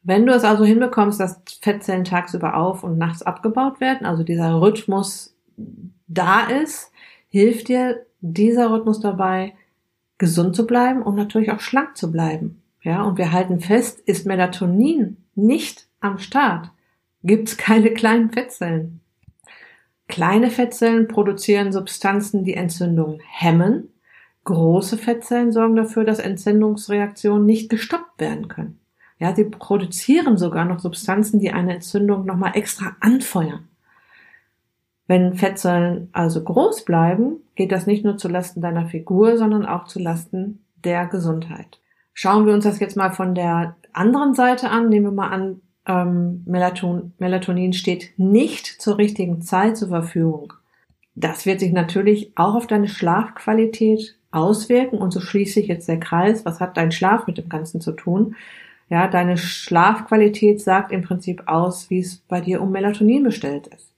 Wenn 0.04 0.26
du 0.26 0.34
es 0.34 0.44
also 0.44 0.64
hinbekommst, 0.64 1.20
dass 1.20 1.42
Fettzellen 1.62 2.06
tagsüber 2.06 2.56
auf 2.56 2.84
und 2.84 2.98
nachts 2.98 3.24
abgebaut 3.24 3.82
werden, 3.82 4.06
also 4.06 4.24
dieser 4.24 4.62
Rhythmus 4.62 5.36
da 6.08 6.42
ist, 6.42 6.92
hilft 7.30 7.68
dir 7.70 8.06
dieser 8.22 8.72
Rhythmus 8.72 9.00
dabei, 9.00 9.56
gesund 10.18 10.56
zu 10.56 10.68
bleiben 10.68 11.02
und 11.02 11.16
natürlich 11.16 11.52
auch 11.52 11.60
schlank 11.60 11.98
zu 11.98 12.12
bleiben. 12.12 12.62
Ja, 12.84 13.04
und 13.04 13.18
wir 13.18 13.32
halten 13.32 13.60
fest, 13.60 14.00
ist 14.01 14.25
Melatonin 14.25 15.18
nicht 15.36 15.88
am 16.00 16.20
Start, 16.20 16.72
gibt's 17.24 17.58
keine 17.58 17.92
kleinen 17.92 18.32
Fettzellen. 18.32 19.01
Kleine 20.08 20.50
Fettzellen 20.50 21.08
produzieren 21.08 21.72
Substanzen, 21.72 22.44
die 22.44 22.53
Entzündungen 22.53 23.20
hemmen. 23.20 23.90
Große 24.46 24.98
Fettzellen 24.98 25.51
sorgen 25.51 25.75
dafür, 25.75 26.06
dass 26.06 26.20
Entzündungsreaktionen 26.20 27.46
nicht 27.46 27.70
gestoppt 27.70 28.20
werden 28.20 28.48
können. 28.48 28.80
Ja, 29.20 29.36
sie 29.36 29.46
produzieren 29.46 30.38
sogar 30.38 30.64
noch 30.64 30.80
Substanzen, 30.80 31.40
die 31.40 31.51
eine 31.51 31.75
Entzündung 31.75 32.25
nochmal 32.25 32.56
extra 32.56 32.96
anfeuern. 33.00 33.68
Wenn 35.08 35.34
Fettzellen 35.34 36.10
also 36.12 36.44
groß 36.44 36.86
bleiben, 36.86 37.38
geht 37.56 37.72
das 37.72 37.88
nicht 37.88 38.06
nur 38.06 38.18
zu 38.18 38.27
Lasten 38.27 38.62
deiner 38.62 38.88
Figur, 38.88 39.38
sondern 39.38 39.66
auch 39.66 39.86
zu 39.86 40.00
Lasten 40.00 40.64
der 40.84 41.08
Gesundheit. 41.08 41.80
Schauen 42.14 42.46
wir 42.46 42.53
uns 42.53 42.64
das 42.64 42.80
jetzt 42.80 42.98
mal 42.98 43.12
von 43.12 43.34
der 43.34 43.75
anderen 43.94 44.34
Seite 44.34 44.70
an. 44.70 44.90
Nehmen 44.90 45.06
wir 45.06 45.12
mal 45.12 45.30
an, 45.30 45.62
ähm, 45.88 46.44
Melaton, 46.46 47.14
Melatonin 47.18 47.74
steht 47.74 48.12
nicht 48.18 48.66
zur 48.66 48.98
richtigen 48.98 49.42
Zeit 49.42 49.78
zur 49.78 49.88
Verfügung. 49.88 50.54
Das 51.16 51.46
wird 51.46 51.62
sich 51.62 51.72
natürlich 51.72 52.32
auch 52.36 52.54
auf 52.54 52.68
deine 52.68 52.88
Schlafqualität 52.88 54.18
auswirken 54.32 55.00
und 55.00 55.12
so 55.12 55.20
schließt 55.20 55.54
sich 55.54 55.68
jetzt 55.68 55.88
der 55.88 56.00
Kreis. 56.00 56.46
Was 56.46 56.60
hat 56.60 56.78
dein 56.78 56.92
Schlaf 56.92 57.26
mit 57.26 57.38
dem 57.38 57.50
Ganzen 57.50 57.82
zu 57.82 57.94
tun? 57.94 58.36
Ja, 58.90 59.08
deine 59.08 59.38
Schlafqualität 59.38 60.62
sagt 60.62 60.92
im 60.92 61.02
Prinzip 61.02 61.44
aus, 61.48 61.90
wie 61.90 62.00
es 62.00 62.18
bei 62.18 62.42
dir 62.42 62.62
um 62.62 62.72
Melatonin 62.72 63.24
bestellt 63.24 63.68
ist. 63.68 63.94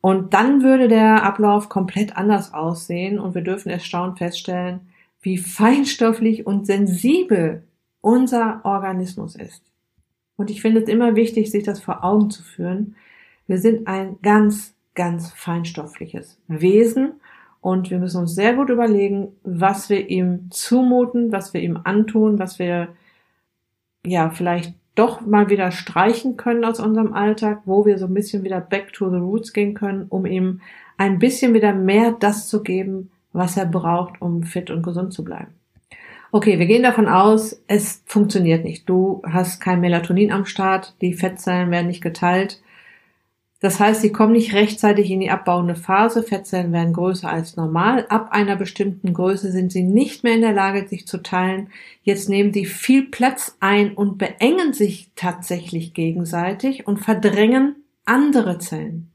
Und 0.00 0.34
dann 0.34 0.62
würde 0.62 0.88
der 0.88 1.24
Ablauf 1.24 1.68
komplett 1.68 2.16
anders 2.16 2.54
aussehen 2.54 3.18
und 3.18 3.34
wir 3.34 3.42
dürfen 3.42 3.70
erstaunt 3.70 4.18
feststellen, 4.18 4.80
wie 5.20 5.38
feinstofflich 5.38 6.46
und 6.46 6.66
sensibel 6.66 7.64
unser 8.00 8.60
Organismus 8.64 9.34
ist. 9.34 9.62
Und 10.36 10.50
ich 10.50 10.60
finde 10.62 10.82
es 10.82 10.88
immer 10.88 11.16
wichtig, 11.16 11.50
sich 11.50 11.64
das 11.64 11.80
vor 11.80 12.04
Augen 12.04 12.30
zu 12.30 12.42
führen. 12.42 12.94
Wir 13.46 13.58
sind 13.58 13.86
ein 13.86 14.18
ganz, 14.22 14.74
ganz 14.94 15.30
feinstoffliches 15.32 16.38
Wesen 16.48 17.14
und 17.60 17.90
wir 17.90 17.98
müssen 17.98 18.20
uns 18.20 18.34
sehr 18.34 18.54
gut 18.54 18.70
überlegen, 18.70 19.28
was 19.42 19.88
wir 19.88 20.08
ihm 20.08 20.50
zumuten, 20.50 21.32
was 21.32 21.54
wir 21.54 21.62
ihm 21.62 21.80
antun, 21.84 22.38
was 22.38 22.58
wir 22.58 22.88
ja, 24.04 24.30
vielleicht 24.30 24.74
doch 24.94 25.20
mal 25.20 25.50
wieder 25.50 25.70
streichen 25.70 26.36
können 26.36 26.64
aus 26.64 26.80
unserem 26.80 27.12
Alltag, 27.12 27.62
wo 27.64 27.84
wir 27.84 27.98
so 27.98 28.06
ein 28.06 28.14
bisschen 28.14 28.44
wieder 28.44 28.60
back 28.60 28.92
to 28.92 29.10
the 29.10 29.16
roots 29.16 29.52
gehen 29.52 29.74
können, 29.74 30.06
um 30.08 30.26
ihm 30.26 30.60
ein 30.96 31.18
bisschen 31.18 31.54
wieder 31.54 31.74
mehr 31.74 32.12
das 32.12 32.48
zu 32.48 32.62
geben, 32.62 33.10
was 33.32 33.56
er 33.56 33.66
braucht, 33.66 34.22
um 34.22 34.42
fit 34.42 34.70
und 34.70 34.82
gesund 34.82 35.12
zu 35.12 35.22
bleiben. 35.22 35.52
Okay, 36.36 36.58
wir 36.58 36.66
gehen 36.66 36.82
davon 36.82 37.08
aus, 37.08 37.62
es 37.66 38.02
funktioniert 38.04 38.62
nicht. 38.62 38.86
Du 38.90 39.22
hast 39.24 39.58
kein 39.58 39.80
Melatonin 39.80 40.30
am 40.30 40.44
Start, 40.44 40.94
die 41.00 41.14
Fettzellen 41.14 41.70
werden 41.70 41.86
nicht 41.86 42.02
geteilt. 42.02 42.60
Das 43.60 43.80
heißt, 43.80 44.02
sie 44.02 44.12
kommen 44.12 44.34
nicht 44.34 44.52
rechtzeitig 44.52 45.10
in 45.10 45.20
die 45.20 45.30
abbauende 45.30 45.76
Phase. 45.76 46.22
Fettzellen 46.22 46.74
werden 46.74 46.92
größer 46.92 47.26
als 47.26 47.56
normal. 47.56 48.04
Ab 48.10 48.32
einer 48.32 48.56
bestimmten 48.56 49.14
Größe 49.14 49.50
sind 49.50 49.72
sie 49.72 49.82
nicht 49.82 50.24
mehr 50.24 50.34
in 50.34 50.42
der 50.42 50.52
Lage, 50.52 50.86
sich 50.86 51.06
zu 51.06 51.22
teilen. 51.22 51.70
Jetzt 52.02 52.28
nehmen 52.28 52.52
sie 52.52 52.66
viel 52.66 53.06
Platz 53.06 53.56
ein 53.60 53.94
und 53.94 54.18
beengen 54.18 54.74
sich 54.74 55.12
tatsächlich 55.16 55.94
gegenseitig 55.94 56.86
und 56.86 56.98
verdrängen 56.98 57.76
andere 58.04 58.58
Zellen. 58.58 59.10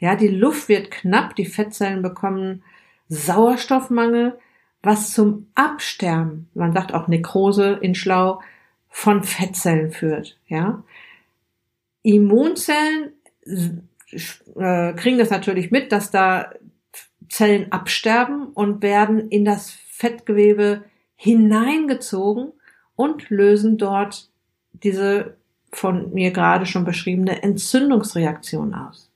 Ja, 0.00 0.16
die 0.16 0.26
Luft 0.26 0.68
wird 0.68 0.90
knapp, 0.90 1.36
die 1.36 1.46
Fettzellen 1.46 2.02
bekommen 2.02 2.64
Sauerstoffmangel, 3.08 4.36
was 4.84 5.12
zum 5.12 5.48
Absterben, 5.54 6.48
man 6.54 6.72
sagt 6.72 6.94
auch 6.94 7.08
Nekrose 7.08 7.78
in 7.80 7.94
Schlau, 7.94 8.40
von 8.88 9.24
Fettzellen 9.24 9.90
führt. 9.90 10.38
Ja, 10.46 10.84
Immunzellen 12.02 13.12
äh, 13.44 14.92
kriegen 14.94 15.18
das 15.18 15.30
natürlich 15.30 15.70
mit, 15.70 15.90
dass 15.90 16.10
da 16.10 16.52
Zellen 17.28 17.72
absterben 17.72 18.48
und 18.48 18.82
werden 18.82 19.28
in 19.30 19.44
das 19.44 19.70
Fettgewebe 19.70 20.84
hineingezogen 21.16 22.52
und 22.94 23.30
lösen 23.30 23.78
dort 23.78 24.28
diese 24.72 25.36
von 25.72 26.12
mir 26.12 26.30
gerade 26.30 26.66
schon 26.66 26.84
beschriebene 26.84 27.42
Entzündungsreaktion 27.42 28.74
aus. 28.74 29.10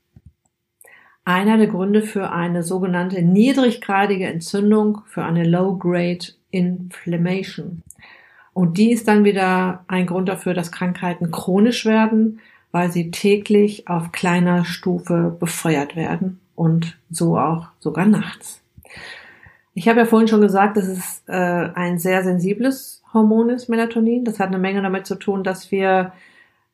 Einer 1.29 1.59
der 1.59 1.67
Gründe 1.67 2.01
für 2.01 2.33
eine 2.33 2.62
sogenannte 2.62 3.21
niedriggradige 3.21 4.25
Entzündung, 4.25 5.03
für 5.05 5.25
eine 5.25 5.45
Low-Grade 5.47 6.29
Inflammation. 6.51 7.83
Und 8.55 8.79
die 8.79 8.93
ist 8.93 9.09
dann 9.09 9.25
wieder 9.25 9.85
ein 9.88 10.07
Grund 10.07 10.31
dafür, 10.31 10.55
dass 10.55 10.73
Krankheiten 10.73 11.31
chronisch 11.31 11.85
werden, 11.85 12.41
weil 12.73 12.91
sie 12.91 13.11
täglich 13.11 13.88
auf 13.88 14.11
kleiner 14.11 14.64
Stufe 14.64 15.37
befeuert 15.38 15.97
werden 15.97 16.41
und 16.55 16.97
so 17.11 17.37
auch 17.37 17.67
sogar 17.79 18.07
nachts. 18.07 18.62
Ich 19.75 19.87
habe 19.87 19.99
ja 19.99 20.07
vorhin 20.07 20.29
schon 20.29 20.41
gesagt, 20.41 20.79
dass 20.79 20.88
es 20.88 21.25
äh, 21.27 21.35
ein 21.35 21.99
sehr 21.99 22.25
sensibles 22.25 23.03
Hormon 23.12 23.51
ist, 23.51 23.69
Melatonin. 23.69 24.25
Das 24.25 24.41
hat 24.41 24.49
eine 24.49 24.59
Menge 24.59 24.81
damit 24.81 25.07
zu 25.07 25.17
tun, 25.17 25.45
dass 25.45 25.71
wir 25.71 26.14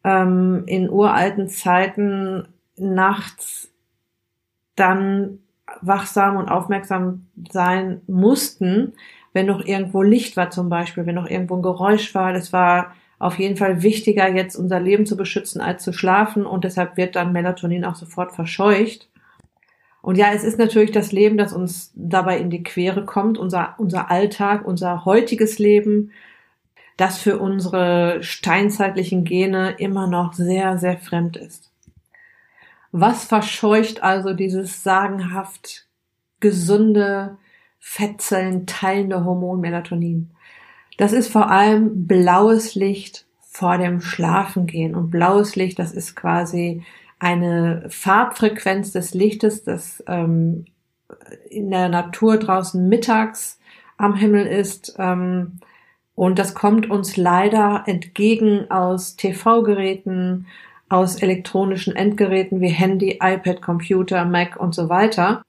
ähm, 0.05 0.63
in 0.67 0.89
uralten 0.89 1.49
Zeiten 1.49 2.47
nachts 2.77 3.74
dann 4.77 5.39
wachsam 5.81 6.37
und 6.37 6.49
aufmerksam 6.49 7.27
sein 7.51 8.01
mussten, 8.07 8.93
wenn 9.33 9.47
noch 9.47 9.65
irgendwo 9.65 10.03
Licht 10.03 10.37
war 10.37 10.51
zum 10.51 10.69
Beispiel, 10.69 11.07
wenn 11.07 11.15
noch 11.15 11.29
irgendwo 11.29 11.57
ein 11.57 11.63
Geräusch 11.63 12.15
war. 12.15 12.33
Das 12.33 12.53
war 12.53 12.95
auf 13.19 13.39
jeden 13.39 13.57
Fall 13.57 13.83
wichtiger, 13.83 14.29
jetzt 14.29 14.57
unser 14.57 14.81
Leben 14.81 15.07
zu 15.07 15.17
beschützen, 15.17 15.61
als 15.61 15.83
zu 15.83 15.93
schlafen. 15.93 16.47
Und 16.47 16.65
deshalb 16.65 16.97
wird 16.97 17.17
dann 17.17 17.33
Melatonin 17.33 17.85
auch 17.85 17.95
sofort 17.95 18.33
verscheucht. 18.33 19.09
Und 20.03 20.19
ja, 20.19 20.33
es 20.33 20.45
ist 20.45 20.59
natürlich 20.59 20.93
das 20.93 21.13
Leben, 21.13 21.39
das 21.39 21.53
uns 21.53 21.91
dabei 21.95 22.39
in 22.39 22.51
die 22.51 22.63
Quere 22.63 23.07
kommt, 23.07 23.39
unser, 23.39 23.75
unser 23.79 24.11
Alltag, 24.11 24.67
unser 24.67 25.07
heutiges 25.07 25.59
Leben, 25.59 26.13
das 26.99 27.19
für 27.19 27.39
unsere 27.39 28.23
steinzeitlichen 28.23 29.25
Gene 29.25 29.75
immer 29.79 30.07
noch 30.07 30.35
sehr, 30.35 30.79
sehr 30.79 30.99
fremd 30.99 31.39
ist. 31.39 31.74
Was 32.97 33.25
verscheucht 33.25 34.05
also 34.05 34.35
dieses 34.35 34.85
sagenhaft 34.85 35.89
gesunde, 36.39 37.39
Fettzellen 37.81 38.67
teilende 38.67 39.25
Hormon 39.25 39.61
Melatonin? 39.61 40.31
Das 40.97 41.13
ist 41.13 41.27
vor 41.27 41.51
allem 41.51 42.07
blaues 42.07 42.77
Licht 42.77 43.27
vor 43.41 43.79
dem 43.79 44.01
Schlafengehen. 44.01 44.95
Und 44.95 45.11
blaues 45.11 45.57
Licht, 45.57 45.81
das 45.81 45.91
ist 45.91 46.15
quasi 46.15 46.85
eine 47.19 47.85
Farbfrequenz 47.89 48.93
des 48.93 49.13
Lichtes, 49.13 49.65
das 49.65 50.01
ähm, 50.07 50.67
in 51.51 51.73
der 51.73 51.89
Natur 51.89 52.37
draußen 52.37 52.89
mittags 52.89 53.59
am 53.97 54.15
Himmel 54.15 54.47
ist. 54.47 54.95
Ähm, 55.01 55.59
und 56.15 56.39
das 56.39 56.55
kommt 56.55 56.89
uns 56.89 57.17
leider 57.17 57.83
entgegen 57.87 58.71
aus 58.71 59.17
TV-Geräten, 59.17 60.47
aus 60.89 61.17
elektronischen 61.17 61.97
Endgeräten 61.97 62.61
wie 62.61 62.69
Handy, 62.69 63.19
iPad, 63.21 63.63
Computer, 63.63 64.25
Mac 64.25 64.57
und 64.57 64.75
so 64.75 64.89
weiter. 64.89 65.43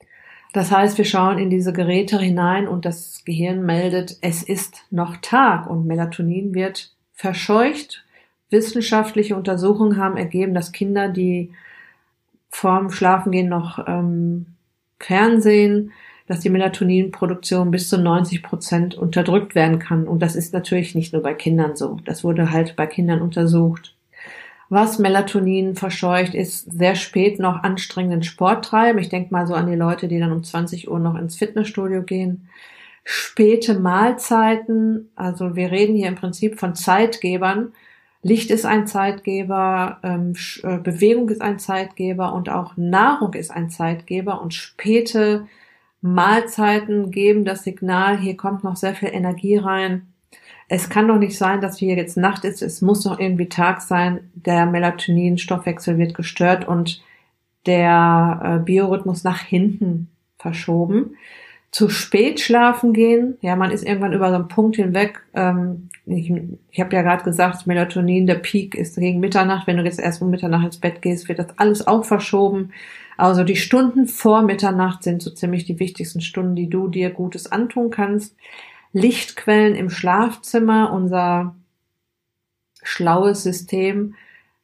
Das 0.54 0.72
heißt, 0.72 0.98
wir 0.98 1.06
schauen 1.06 1.38
in 1.38 1.50
diese 1.50 1.74
Geräte 1.74 2.18
hinein 2.18 2.68
und 2.68 2.86
das 2.86 3.24
Gehirn 3.26 3.66
meldet, 3.66 4.18
es 4.22 4.42
ist 4.42 4.86
noch 4.90 5.18
Tag 5.18 5.70
und 5.70 5.86
Melatonin 5.86 6.54
wird 6.54 6.92
verscheucht. 7.14 8.06
Wissenschaftliche 8.50 9.36
Untersuchungen 9.36 9.98
haben 9.98 10.16
ergeben, 10.16 10.54
dass 10.54 10.72
Kinder, 10.72 11.10
die 11.10 11.52
vorm 12.50 12.90
Schlafengehen 12.90 13.50
noch 13.50 13.86
ähm, 13.86 14.46
Fernsehen, 15.00 15.92
dass 16.28 16.40
die 16.40 16.50
Melatoninproduktion 16.50 17.70
bis 17.70 17.90
zu 17.90 17.98
90 17.98 18.42
Prozent 18.42 18.96
unterdrückt 18.96 19.56
werden 19.56 19.80
kann. 19.80 20.08
Und 20.08 20.20
das 20.20 20.36
ist 20.36 20.54
natürlich 20.54 20.96
nicht 20.96 21.14
nur 21.14 21.22
bei 21.22 21.34
Kindern 21.34 21.76
so. 21.76 22.00
Das 22.06 22.24
wurde 22.24 22.52
halt 22.52 22.76
bei 22.76 22.88
Kindern 22.88 23.22
untersucht. 23.22 23.95
Was 24.70 24.98
Melatonin 24.98 25.76
verscheucht, 25.76 26.34
ist 26.34 26.72
sehr 26.72 26.96
spät 26.96 27.40
noch 27.40 27.64
anstrengenden 27.64 28.24
Sport 28.24 28.66
treiben. 28.66 29.00
Ich 29.00 29.10
denke 29.10 29.34
mal 29.34 29.46
so 29.46 29.54
an 29.54 29.68
die 29.68 29.76
Leute, 29.76 30.08
die 30.08 30.20
dann 30.20 30.32
um 30.32 30.44
20 30.44 30.90
Uhr 30.90 31.00
noch 31.00 31.16
ins 31.16 31.36
Fitnessstudio 31.36 32.02
gehen. 32.04 32.50
Späte 33.04 33.80
Mahlzeiten, 33.80 35.12
also 35.16 35.56
wir 35.56 35.72
reden 35.72 35.96
hier 35.96 36.08
im 36.08 36.16
Prinzip 36.16 36.60
von 36.60 36.74
Zeitgebern, 36.74 37.74
Licht 38.26 38.50
ist 38.50 38.66
ein 38.66 38.88
Zeitgeber, 38.88 40.00
ähm, 40.02 40.34
äh, 40.64 40.80
Bewegung 40.80 41.30
ist 41.30 41.44
ein 41.44 41.60
Zeitgeber 41.60 42.34
und 42.34 42.50
auch 42.50 42.76
Nahrung 42.76 43.36
ist 43.36 43.52
ein 43.52 43.70
Zeitgeber 43.70 44.42
und 44.42 44.56
späte 44.56 45.46
Mahlzeiten 46.02 47.12
geben 47.12 47.46
das 47.46 47.64
Signal, 47.64 48.18
hier 48.18 48.36
kommt 48.36 48.64
noch 48.64 48.78
sehr 48.78 48.96
viel 48.96 49.10
Energie 49.10 49.58
rein. 49.58 50.08
Es 50.68 50.90
kann 50.90 51.08
doch 51.08 51.18
nicht 51.18 51.38
sein, 51.38 51.62
dass 51.62 51.78
hier 51.78 51.96
jetzt 51.96 52.18
Nacht 52.18 52.44
ist, 52.44 52.62
es 52.62 52.82
muss 52.82 53.04
doch 53.04 53.20
irgendwie 53.20 53.50
Tag 53.50 53.82
sein, 53.82 54.32
der 54.34 54.66
Melatonin-Stoffwechsel 54.66 55.98
wird 55.98 56.16
gestört 56.16 56.68
und 56.68 57.04
der 57.66 58.42
äh, 58.44 58.64
Biorhythmus 58.64 59.24
nach 59.24 59.40
hinten 59.40 60.10
verschoben 60.40 61.16
zu 61.76 61.90
spät 61.90 62.40
schlafen 62.40 62.94
gehen. 62.94 63.38
Ja, 63.42 63.58
man 63.58 63.70
ist 63.70 63.86
irgendwann 63.86 64.14
über 64.14 64.30
so 64.30 64.36
einen 64.36 64.48
Punkt 64.48 64.78
hinweg. 64.78 65.22
Ähm, 65.34 65.90
ich 66.06 66.32
ich 66.72 66.80
habe 66.80 66.96
ja 66.96 67.02
gerade 67.02 67.26
gesagt, 67.26 67.68
Melatonin, 67.68 68.28
der 68.28 68.36
Peak 68.36 68.76
ist 68.76 68.96
gegen 68.96 69.20
Mitternacht. 69.20 69.68
Wenn 69.68 69.76
du 69.76 69.84
jetzt 69.84 70.00
erst 70.00 70.22
um 70.22 70.30
Mitternacht 70.30 70.64
ins 70.64 70.78
Bett 70.78 71.02
gehst, 71.02 71.28
wird 71.28 71.40
das 71.40 71.60
alles 71.60 71.86
auch 71.86 72.06
verschoben. 72.06 72.72
Also 73.18 73.44
die 73.44 73.58
Stunden 73.58 74.08
vor 74.08 74.42
Mitternacht 74.42 75.04
sind 75.04 75.22
so 75.22 75.32
ziemlich 75.32 75.66
die 75.66 75.78
wichtigsten 75.78 76.22
Stunden, 76.22 76.56
die 76.56 76.70
du 76.70 76.88
dir 76.88 77.10
Gutes 77.10 77.52
antun 77.52 77.90
kannst. 77.90 78.38
Lichtquellen 78.96 79.76
im 79.76 79.90
Schlafzimmer, 79.90 80.94
unser 80.94 81.54
schlaues 82.82 83.44
System 83.44 84.16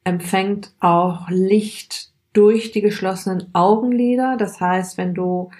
empfängt 0.04 0.72
auch 0.80 1.28
Licht 1.28 2.10
durch 2.32 2.72
die 2.72 2.80
geschlossenen 2.80 3.50
Augenlider. 3.52 4.38
Das 4.38 4.58
heißt, 4.58 4.96
wenn 4.96 5.12
du 5.12 5.50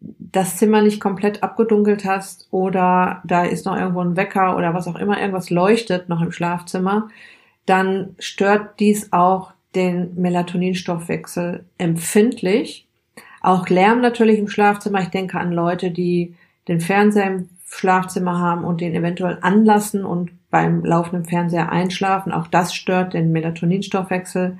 das 0.00 0.56
Zimmer 0.56 0.82
nicht 0.82 0.98
komplett 1.00 1.44
abgedunkelt 1.44 2.04
hast 2.04 2.48
oder 2.50 3.22
da 3.24 3.44
ist 3.44 3.64
noch 3.64 3.76
irgendwo 3.76 4.00
ein 4.00 4.16
Wecker 4.16 4.56
oder 4.56 4.74
was 4.74 4.88
auch 4.88 4.96
immer, 4.96 5.20
irgendwas 5.20 5.48
leuchtet 5.50 6.08
noch 6.08 6.20
im 6.20 6.32
Schlafzimmer, 6.32 7.10
dann 7.64 8.16
stört 8.18 8.80
dies 8.80 9.12
auch 9.12 9.52
den 9.76 10.20
Melatoninstoffwechsel 10.20 11.64
empfindlich. 11.78 12.88
Auch 13.40 13.68
Lärm 13.68 14.00
natürlich 14.00 14.40
im 14.40 14.48
Schlafzimmer. 14.48 15.00
Ich 15.00 15.10
denke 15.10 15.38
an 15.38 15.52
Leute, 15.52 15.92
die 15.92 16.34
den 16.66 16.80
Fernseher 16.80 17.26
im 17.26 17.48
Schlafzimmer 17.70 18.38
haben 18.38 18.64
und 18.64 18.80
den 18.80 18.94
eventuell 18.94 19.38
anlassen 19.40 20.04
und 20.04 20.32
beim 20.50 20.84
laufenden 20.84 21.24
Fernseher 21.24 21.70
einschlafen. 21.70 22.32
Auch 22.32 22.48
das 22.48 22.74
stört 22.74 23.14
den 23.14 23.32
Melatoninstoffwechsel 23.32 24.58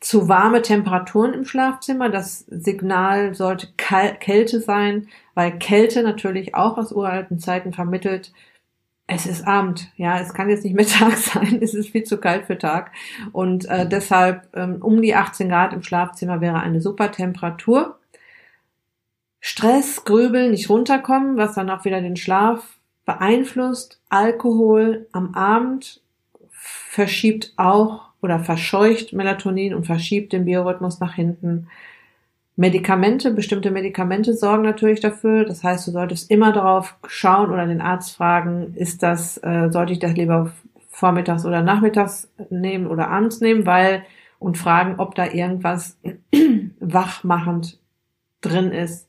zu 0.00 0.28
warme 0.28 0.62
Temperaturen 0.62 1.34
im 1.34 1.44
Schlafzimmer. 1.44 2.08
Das 2.08 2.40
Signal 2.48 3.34
sollte 3.34 3.68
Kal 3.76 4.16
Kälte 4.16 4.60
sein, 4.60 5.08
weil 5.34 5.58
Kälte 5.58 6.02
natürlich 6.02 6.54
auch 6.54 6.78
aus 6.78 6.92
uralten 6.92 7.38
Zeiten 7.38 7.72
vermittelt, 7.72 8.32
es 9.10 9.24
ist 9.24 9.46
Abend, 9.46 9.90
ja, 9.96 10.20
es 10.20 10.34
kann 10.34 10.50
jetzt 10.50 10.64
nicht 10.64 10.76
Mittag 10.76 11.12
sein, 11.16 11.60
es 11.62 11.72
ist 11.74 11.88
viel 11.88 12.04
zu 12.04 12.18
kalt 12.18 12.44
für 12.44 12.58
Tag. 12.58 12.92
Und 13.32 13.64
äh, 13.64 13.88
deshalb 13.88 14.48
ähm, 14.54 14.82
um 14.82 15.00
die 15.00 15.14
18 15.14 15.48
Grad 15.48 15.72
im 15.72 15.82
Schlafzimmer 15.82 16.40
wäre 16.40 16.60
eine 16.60 16.80
super 16.80 17.10
Temperatur. 17.10 17.97
Stress, 19.58 20.04
Grübeln, 20.04 20.52
nicht 20.52 20.70
runterkommen, 20.70 21.36
was 21.36 21.56
dann 21.56 21.68
auch 21.68 21.84
wieder 21.84 22.00
den 22.00 22.14
Schlaf 22.14 22.78
beeinflusst. 23.04 24.00
Alkohol 24.08 25.08
am 25.10 25.34
Abend 25.34 26.00
verschiebt 26.48 27.54
auch 27.56 28.02
oder 28.22 28.38
verscheucht 28.38 29.12
Melatonin 29.12 29.74
und 29.74 29.84
verschiebt 29.84 30.32
den 30.32 30.44
Biorhythmus 30.44 31.00
nach 31.00 31.14
hinten. 31.14 31.66
Medikamente, 32.54 33.32
bestimmte 33.32 33.72
Medikamente 33.72 34.32
sorgen 34.32 34.62
natürlich 34.62 35.00
dafür. 35.00 35.44
Das 35.44 35.64
heißt, 35.64 35.88
du 35.88 35.90
solltest 35.90 36.30
immer 36.30 36.52
darauf 36.52 36.94
schauen 37.08 37.50
oder 37.50 37.66
den 37.66 37.80
Arzt 37.80 38.14
fragen, 38.14 38.74
ist 38.76 39.02
das, 39.02 39.38
äh, 39.38 39.70
sollte 39.72 39.92
ich 39.92 39.98
das 39.98 40.12
lieber 40.12 40.52
vormittags 40.88 41.44
oder 41.44 41.62
nachmittags 41.62 42.30
nehmen 42.48 42.86
oder 42.86 43.08
abends 43.08 43.40
nehmen, 43.40 43.66
weil 43.66 44.04
und 44.38 44.56
fragen, 44.56 45.00
ob 45.00 45.16
da 45.16 45.26
irgendwas 45.26 45.98
wachmachend 46.78 47.80
drin 48.40 48.70
ist. 48.70 49.07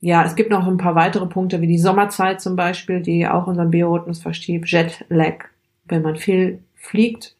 Ja, 0.00 0.24
es 0.24 0.36
gibt 0.36 0.50
noch 0.50 0.66
ein 0.66 0.76
paar 0.76 0.94
weitere 0.94 1.26
Punkte, 1.26 1.60
wie 1.60 1.66
die 1.66 1.78
Sommerzeit 1.78 2.40
zum 2.40 2.54
Beispiel, 2.56 3.00
die 3.00 3.26
auch 3.26 3.46
unseren 3.46 3.70
Biorhythmus 3.70 4.20
verschiebt, 4.20 4.68
Jetlag. 4.68 5.46
Wenn 5.84 6.02
man 6.02 6.16
viel 6.16 6.62
fliegt, 6.74 7.36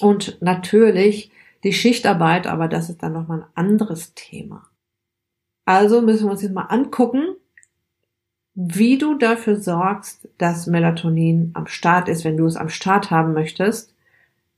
und 0.00 0.40
natürlich 0.40 1.30
die 1.64 1.72
Schichtarbeit, 1.72 2.46
aber 2.46 2.68
das 2.68 2.88
ist 2.88 3.02
dann 3.02 3.12
nochmal 3.12 3.40
ein 3.40 3.48
anderes 3.54 4.14
Thema. 4.14 4.68
Also 5.64 6.00
müssen 6.02 6.26
wir 6.26 6.32
uns 6.32 6.42
jetzt 6.42 6.54
mal 6.54 6.62
angucken, 6.62 7.36
wie 8.54 8.98
du 8.98 9.14
dafür 9.14 9.56
sorgst, 9.56 10.28
dass 10.38 10.66
Melatonin 10.66 11.50
am 11.54 11.66
Start 11.66 12.08
ist, 12.08 12.24
wenn 12.24 12.36
du 12.36 12.46
es 12.46 12.56
am 12.56 12.68
Start 12.68 13.10
haben 13.10 13.32
möchtest. 13.32 13.94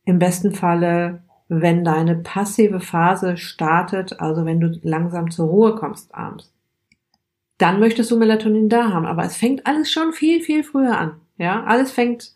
Im 0.04 0.18
besten 0.18 0.52
Falle, 0.52 1.22
wenn 1.48 1.85
deine 1.85 2.16
passive 2.16 2.80
Phase 2.80 3.37
startet, 3.37 4.20
also 4.20 4.44
wenn 4.44 4.61
du 4.61 4.78
langsam 4.83 5.30
zur 5.30 5.48
Ruhe 5.48 5.74
kommst 5.74 6.14
abends. 6.14 6.52
Dann 7.61 7.79
möchtest 7.79 8.11
du 8.11 8.16
Melatonin 8.16 8.70
da 8.70 8.90
haben, 8.90 9.05
aber 9.05 9.23
es 9.23 9.37
fängt 9.37 9.66
alles 9.66 9.92
schon 9.92 10.14
viel, 10.14 10.40
viel 10.40 10.64
früher 10.64 10.96
an. 10.96 11.20
Ja, 11.37 11.62
alles 11.64 11.90
fängt 11.90 12.33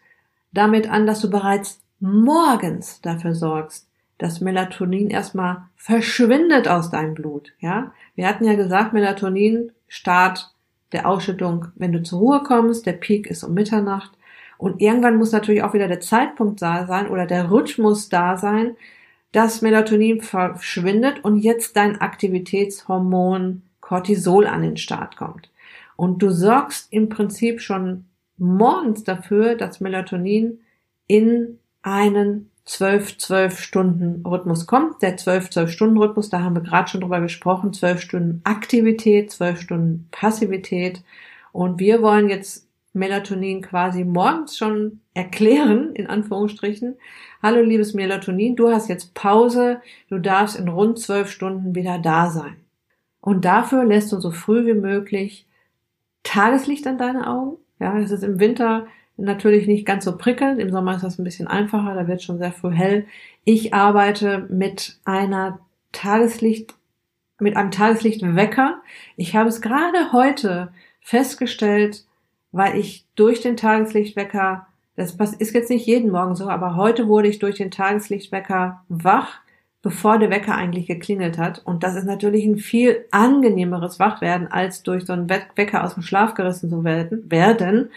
damit 0.53 0.91
an, 0.91 1.07
dass 1.07 1.21
du 1.21 1.31
bereits 1.31 1.81
morgens 1.99 3.01
dafür 3.01 3.35
sorgst, 3.35 3.89
dass 4.19 4.43
Melatonin 4.43 5.09
erstmal 5.09 5.63
verschwindet 5.77 6.69
aus 6.69 6.91
deinem 6.91 7.15
Blut, 7.15 7.55
ja? 7.59 7.93
Wir 8.15 8.29
hatten 8.29 8.45
ja 8.45 8.55
gesagt, 8.55 8.93
Melatonin 8.93 9.73
Start 9.89 10.53
der 10.93 11.09
Ausschüttung, 11.09 11.69
wenn 11.75 11.93
du 11.93 12.03
zur 12.03 12.19
Ruhe 12.19 12.43
kommst, 12.43 12.85
der 12.85 12.93
Peak 12.93 13.27
ist 13.27 13.45
um 13.45 13.55
Mitternacht 13.55 14.13
und 14.59 14.83
irgendwann 14.83 15.17
muss 15.17 15.33
natürlich 15.33 15.63
auch 15.63 15.73
wieder 15.73 15.89
der 15.89 16.01
Zeitpunkt 16.01 16.61
da 16.61 16.87
sein 16.87 17.09
oder 17.09 17.25
der 17.25 17.51
Rhythmus 17.51 18.11
da 18.11 18.37
sein, 18.37 18.77
dass 19.33 19.63
Melatonin 19.63 20.21
verschwindet 20.21 21.25
und 21.25 21.39
jetzt 21.39 21.77
dein 21.77 22.03
Aktivitätshormon 22.03 23.63
Cortisol 23.85 24.47
an 24.47 24.63
den 24.63 24.79
Start 24.79 25.17
kommt. 25.17 25.51
Und 25.95 26.23
du 26.23 26.31
sorgst 26.31 26.91
im 26.91 27.11
Prinzip 27.11 27.61
schon 27.61 28.07
morgens 28.39 29.05
dafür, 29.05 29.57
dass 29.57 29.81
Melatonin 29.81 30.61
in 31.07 31.59
einen 31.83 32.51
12-12-Stunden-Rhythmus 32.67 34.67
kommt. 34.67 35.03
Der 35.03 35.19
12-12-Stunden-Rhythmus, 35.19 36.31
da 36.31 36.41
haben 36.41 36.57
wir 36.57 36.63
gerade 36.63 36.89
schon 36.89 37.03
drüber 37.03 37.21
gesprochen, 37.21 37.75
12 37.75 38.01
Stunden 38.01 38.41
Aktivität, 38.45 39.31
12 39.31 39.61
Stunden 39.61 40.09
Passivität. 40.11 41.03
Und 41.53 41.79
wir 41.79 42.01
wollen 42.01 42.31
jetzt 42.31 42.67
Melatonin 42.95 43.61
quasi 43.61 44.05
morgens 44.05 44.57
schon 44.57 45.01
erklären, 45.13 45.95
in 45.95 46.07
Anführungsstrichen. 46.07 46.97
Hallo 47.43 47.61
liebes 47.61 47.93
Melatonin, 47.93 48.57
du 48.57 48.71
hast 48.71 48.89
jetzt 48.89 49.13
Pause, 49.13 49.83
du 50.09 50.19
darfst 50.19 50.59
in 50.59 50.69
rund 50.69 50.99
zwölf 50.99 51.31
Stunden 51.31 51.75
wieder 51.75 51.99
da 51.99 52.31
sein. 52.31 52.64
Und 53.25 53.47
dafür 53.47 53.87
lässt 53.87 54.13
du 54.13 54.21
so 54.21 54.31
früh 54.31 54.67
wie 54.67 54.79
möglich 54.79 55.47
Tageslicht 56.25 56.87
an 56.87 56.99
deine 56.99 57.27
Augen. 57.27 57.57
Ja, 57.81 57.99
es 57.99 58.11
ist 58.11 58.23
im 58.23 58.39
Winter 58.39 58.87
natürlich 59.17 59.67
nicht 59.67 59.87
ganz 59.87 60.05
so 60.05 60.19
prickelnd. 60.19 60.61
Im 60.61 60.71
Sommer 60.71 60.97
ist 60.97 61.05
das 61.05 61.19
ein 61.19 61.25
bisschen 61.25 61.47
einfacher, 61.47 61.95
da 61.95 62.07
wird 62.07 62.23
schon 62.23 62.37
sehr 62.37 62.53
früh 62.53 62.73
hell. 62.73 63.07
Ich 63.45 63.73
arbeite 63.73 64.47
mit 64.51 64.99
einer 65.07 65.61
Tageslicht, 65.93 66.75
mit 67.39 67.57
einem 67.57 67.71
Tageslichtwecker. 67.71 68.83
Ich 69.17 69.35
habe 69.35 69.49
es 69.49 69.63
gerade 69.63 70.13
heute 70.13 70.71
festgestellt, 71.01 72.05
weil 72.53 72.77
ich 72.77 73.07
durch 73.15 73.41
den 73.41 73.57
Tageslichtwecker, 73.57 74.67
das 74.97 75.15
ist 75.39 75.55
jetzt 75.55 75.71
nicht 75.71 75.87
jeden 75.87 76.11
Morgen 76.11 76.37
so, 76.37 76.51
aber 76.51 76.77
heute 76.77 77.09
wurde 77.09 77.29
ich 77.29 77.39
durch 77.39 77.57
den 77.57 77.71
Tageslichtwecker 77.71 78.85
wach, 78.91 79.41
bevor 79.85 80.19
der 80.19 80.31
Wecker 80.31 80.57
eigentlich 80.57 80.87
geklingelt 80.87 81.37
hat. 81.37 81.61
Und 81.65 81.83
das 81.85 81.95
ist 81.95 82.07
natürlich 82.07 82.45
ein 82.47 82.57
viel 82.57 83.05
angenehmeres 83.11 84.01
Wachwerden, 84.01 84.51
als 84.51 84.83
durch 84.83 85.05
so 85.05 85.13
einen 85.13 85.29
Wecker 85.29 85.85
aus 85.85 85.95
dem 85.95 86.03
Schlaf 86.03 86.33
gerissen 86.33 86.71
zu 86.71 86.83
werden. 86.85 87.91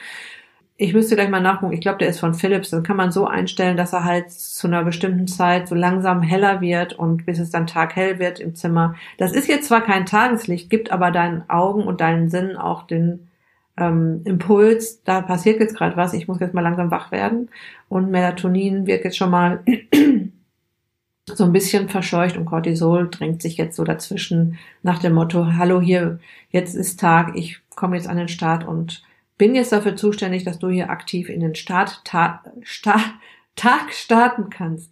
Ich 0.76 0.94
müsste 0.94 1.16
gleich 1.16 1.30
mal 1.30 1.42
nachgucken. 1.42 1.74
Ich 1.74 1.80
glaube, 1.80 1.98
der 2.00 2.10
ist 2.10 2.20
von 2.20 2.34
Philips. 2.34 2.72
Dann 2.72 2.84
kann 2.84 2.98
man 2.98 3.14
so 3.14 3.26
einstellen, 3.26 3.78
dass 3.78 3.94
er 3.94 4.04
halt 4.04 4.30
zu 4.30 4.68
einer 4.68 4.84
bestimmten 4.84 5.28
Zeit 5.28 5.70
so 5.70 5.76
langsam 5.76 6.22
heller 6.22 6.60
wird 6.60 6.92
und 6.92 7.26
bis 7.26 7.40
es 7.40 7.52
dann 7.52 7.68
taghell 7.68 8.20
wird 8.20 8.42
im 8.42 8.54
Zimmer. 8.54 8.96
Das 9.18 9.32
ist 9.32 9.48
jetzt 9.48 9.70
zwar 9.70 9.82
kein 9.82 10.06
Tageslicht, 10.06 10.70
gibt 10.70 10.92
aber 10.92 11.10
deinen 11.10 11.50
Augen 11.50 11.84
und 11.84 12.02
deinen 12.02 12.30
Sinnen 12.30 12.58
auch 12.58 12.84
den 12.86 13.30
ähm, 13.78 14.22
Impuls, 14.26 15.04
da 15.04 15.22
passiert 15.22 15.60
jetzt 15.60 15.76
gerade 15.76 15.96
was, 15.96 16.14
ich 16.14 16.28
muss 16.28 16.40
jetzt 16.40 16.54
mal 16.54 16.62
langsam 16.62 16.92
wach 16.92 17.12
werden. 17.12 17.50
Und 17.88 18.12
Melatonin 18.12 18.88
wird 18.88 19.06
jetzt 19.06 19.18
schon 19.18 19.32
mal 19.32 19.64
so 21.34 21.44
ein 21.44 21.52
bisschen 21.52 21.90
verscheucht 21.90 22.38
und 22.38 22.46
Cortisol 22.46 23.10
drängt 23.10 23.42
sich 23.42 23.58
jetzt 23.58 23.76
so 23.76 23.84
dazwischen 23.84 24.58
nach 24.82 25.00
dem 25.00 25.14
Motto, 25.14 25.46
hallo 25.58 25.82
hier, 25.82 26.20
jetzt 26.50 26.74
ist 26.74 27.00
Tag, 27.00 27.36
ich 27.36 27.60
komme 27.76 27.98
jetzt 27.98 28.08
an 28.08 28.18
den 28.18 28.30
Start 28.30 28.66
und 28.66 29.04
bin 29.38 29.54
jetzt 29.54 29.72
dafür 29.72 29.96
zuständig, 29.96 30.46
dass 30.46 30.60
du 30.60 30.70
hier 30.70 30.90
aktiv 30.90 31.30
in 31.30 31.42
den 31.42 31.56
Start, 31.56 32.02
ta, 32.06 32.44
sta, 32.64 33.00
Tag 33.56 33.94
starten 33.94 34.50
kannst. 34.50 34.92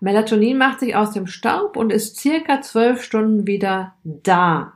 Melatonin 0.00 0.56
macht 0.56 0.80
sich 0.80 0.94
aus 0.94 1.12
dem 1.12 1.26
Staub 1.26 1.76
und 1.76 1.92
ist 1.92 2.18
circa 2.18 2.62
zwölf 2.62 3.02
Stunden 3.02 3.46
wieder 3.46 3.94
da. 4.04 4.74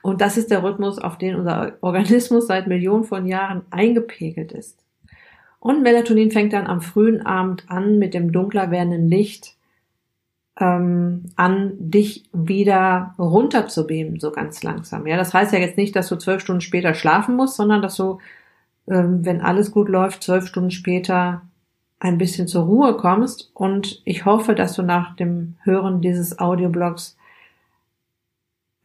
Und 0.00 0.20
das 0.20 0.36
ist 0.36 0.50
der 0.50 0.62
Rhythmus, 0.62 0.98
auf 0.98 1.18
den 1.18 1.34
unser 1.34 1.76
Organismus 1.80 2.46
seit 2.46 2.66
Millionen 2.66 3.04
von 3.04 3.26
Jahren 3.26 3.62
eingepegelt 3.70 4.52
ist. 4.52 4.78
Und 5.58 5.82
Melatonin 5.82 6.30
fängt 6.30 6.52
dann 6.52 6.66
am 6.66 6.82
frühen 6.82 7.24
Abend 7.24 7.64
an, 7.68 7.98
mit 7.98 8.14
dem 8.14 8.32
dunkler 8.32 8.70
werdenden 8.70 9.08
Licht 9.08 9.53
ähm, 10.60 11.24
an, 11.36 11.72
dich 11.78 12.24
wieder 12.32 13.14
runterzubeamen, 13.18 14.20
so 14.20 14.30
ganz 14.30 14.62
langsam. 14.62 15.06
Ja, 15.06 15.16
das 15.16 15.34
heißt 15.34 15.52
ja 15.52 15.58
jetzt 15.58 15.76
nicht, 15.76 15.96
dass 15.96 16.08
du 16.08 16.16
zwölf 16.16 16.42
Stunden 16.42 16.60
später 16.60 16.94
schlafen 16.94 17.36
musst, 17.36 17.56
sondern 17.56 17.82
dass 17.82 17.96
du, 17.96 18.18
ähm, 18.88 19.24
wenn 19.24 19.40
alles 19.40 19.72
gut 19.72 19.88
läuft, 19.88 20.22
zwölf 20.22 20.46
Stunden 20.46 20.70
später 20.70 21.42
ein 21.98 22.18
bisschen 22.18 22.46
zur 22.46 22.64
Ruhe 22.64 22.96
kommst. 22.96 23.50
Und 23.54 24.02
ich 24.04 24.24
hoffe, 24.24 24.54
dass 24.54 24.74
du 24.74 24.82
nach 24.82 25.16
dem 25.16 25.56
Hören 25.62 26.00
dieses 26.00 26.38
Audioblogs 26.38 27.16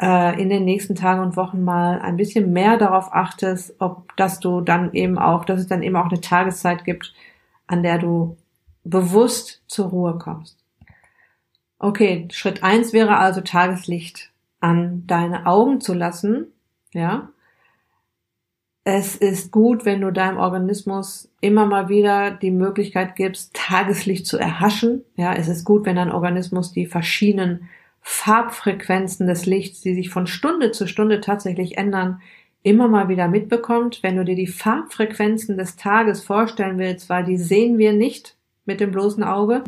äh, 0.01 0.41
in 0.41 0.49
den 0.49 0.65
nächsten 0.65 0.95
Tagen 0.95 1.21
und 1.21 1.35
Wochen 1.35 1.63
mal 1.63 1.99
ein 1.99 2.17
bisschen 2.17 2.53
mehr 2.53 2.77
darauf 2.77 3.13
achtest, 3.13 3.75
ob 3.79 4.15
dass 4.15 4.39
du 4.39 4.61
dann 4.61 4.93
eben 4.93 5.19
auch, 5.19 5.45
dass 5.45 5.59
es 5.59 5.67
dann 5.67 5.83
eben 5.83 5.95
auch 5.95 6.09
eine 6.09 6.21
Tageszeit 6.21 6.85
gibt, 6.85 7.13
an 7.67 7.83
der 7.83 7.99
du 7.99 8.37
bewusst 8.83 9.61
zur 9.67 9.89
Ruhe 9.89 10.17
kommst. 10.17 10.57
Okay, 11.79 12.27
Schritt 12.31 12.61
eins 12.61 12.91
wäre 12.91 13.17
also 13.17 13.41
Tageslicht 13.41 14.31
an 14.59 15.05
deine 15.07 15.45
Augen 15.45 15.79
zu 15.79 15.93
lassen, 15.93 16.47
ja. 16.91 17.29
Es 18.83 19.15
ist 19.15 19.51
gut, 19.51 19.85
wenn 19.85 20.01
du 20.01 20.11
deinem 20.11 20.37
Organismus 20.37 21.29
immer 21.41 21.65
mal 21.65 21.89
wieder 21.89 22.31
die 22.31 22.51
Möglichkeit 22.51 23.15
gibst, 23.15 23.53
Tageslicht 23.53 24.25
zu 24.25 24.37
erhaschen. 24.37 25.03
Ja, 25.15 25.33
es 25.33 25.47
ist 25.47 25.63
gut, 25.63 25.85
wenn 25.85 25.95
dein 25.95 26.11
Organismus 26.11 26.71
die 26.71 26.87
verschiedenen 26.87 27.69
Farbfrequenzen 28.01 29.27
des 29.27 29.45
Lichts, 29.45 29.81
die 29.81 29.93
sich 29.93 30.09
von 30.09 30.27
Stunde 30.27 30.71
zu 30.71 30.87
Stunde 30.87 31.21
tatsächlich 31.21 31.77
ändern, 31.77 32.21
immer 32.63 32.87
mal 32.87 33.09
wieder 33.09 33.27
mitbekommt. 33.27 34.01
Wenn 34.01 34.15
du 34.15 34.25
dir 34.25 34.35
die 34.35 34.47
Farbfrequenzen 34.47 35.57
des 35.57 35.75
Tages 35.75 36.23
vorstellen 36.23 36.79
willst, 36.79 37.09
weil 37.09 37.23
die 37.23 37.37
sehen 37.37 37.77
wir 37.77 37.93
nicht 37.93 38.37
mit 38.65 38.79
dem 38.79 38.91
bloßen 38.91 39.23
Auge, 39.23 39.63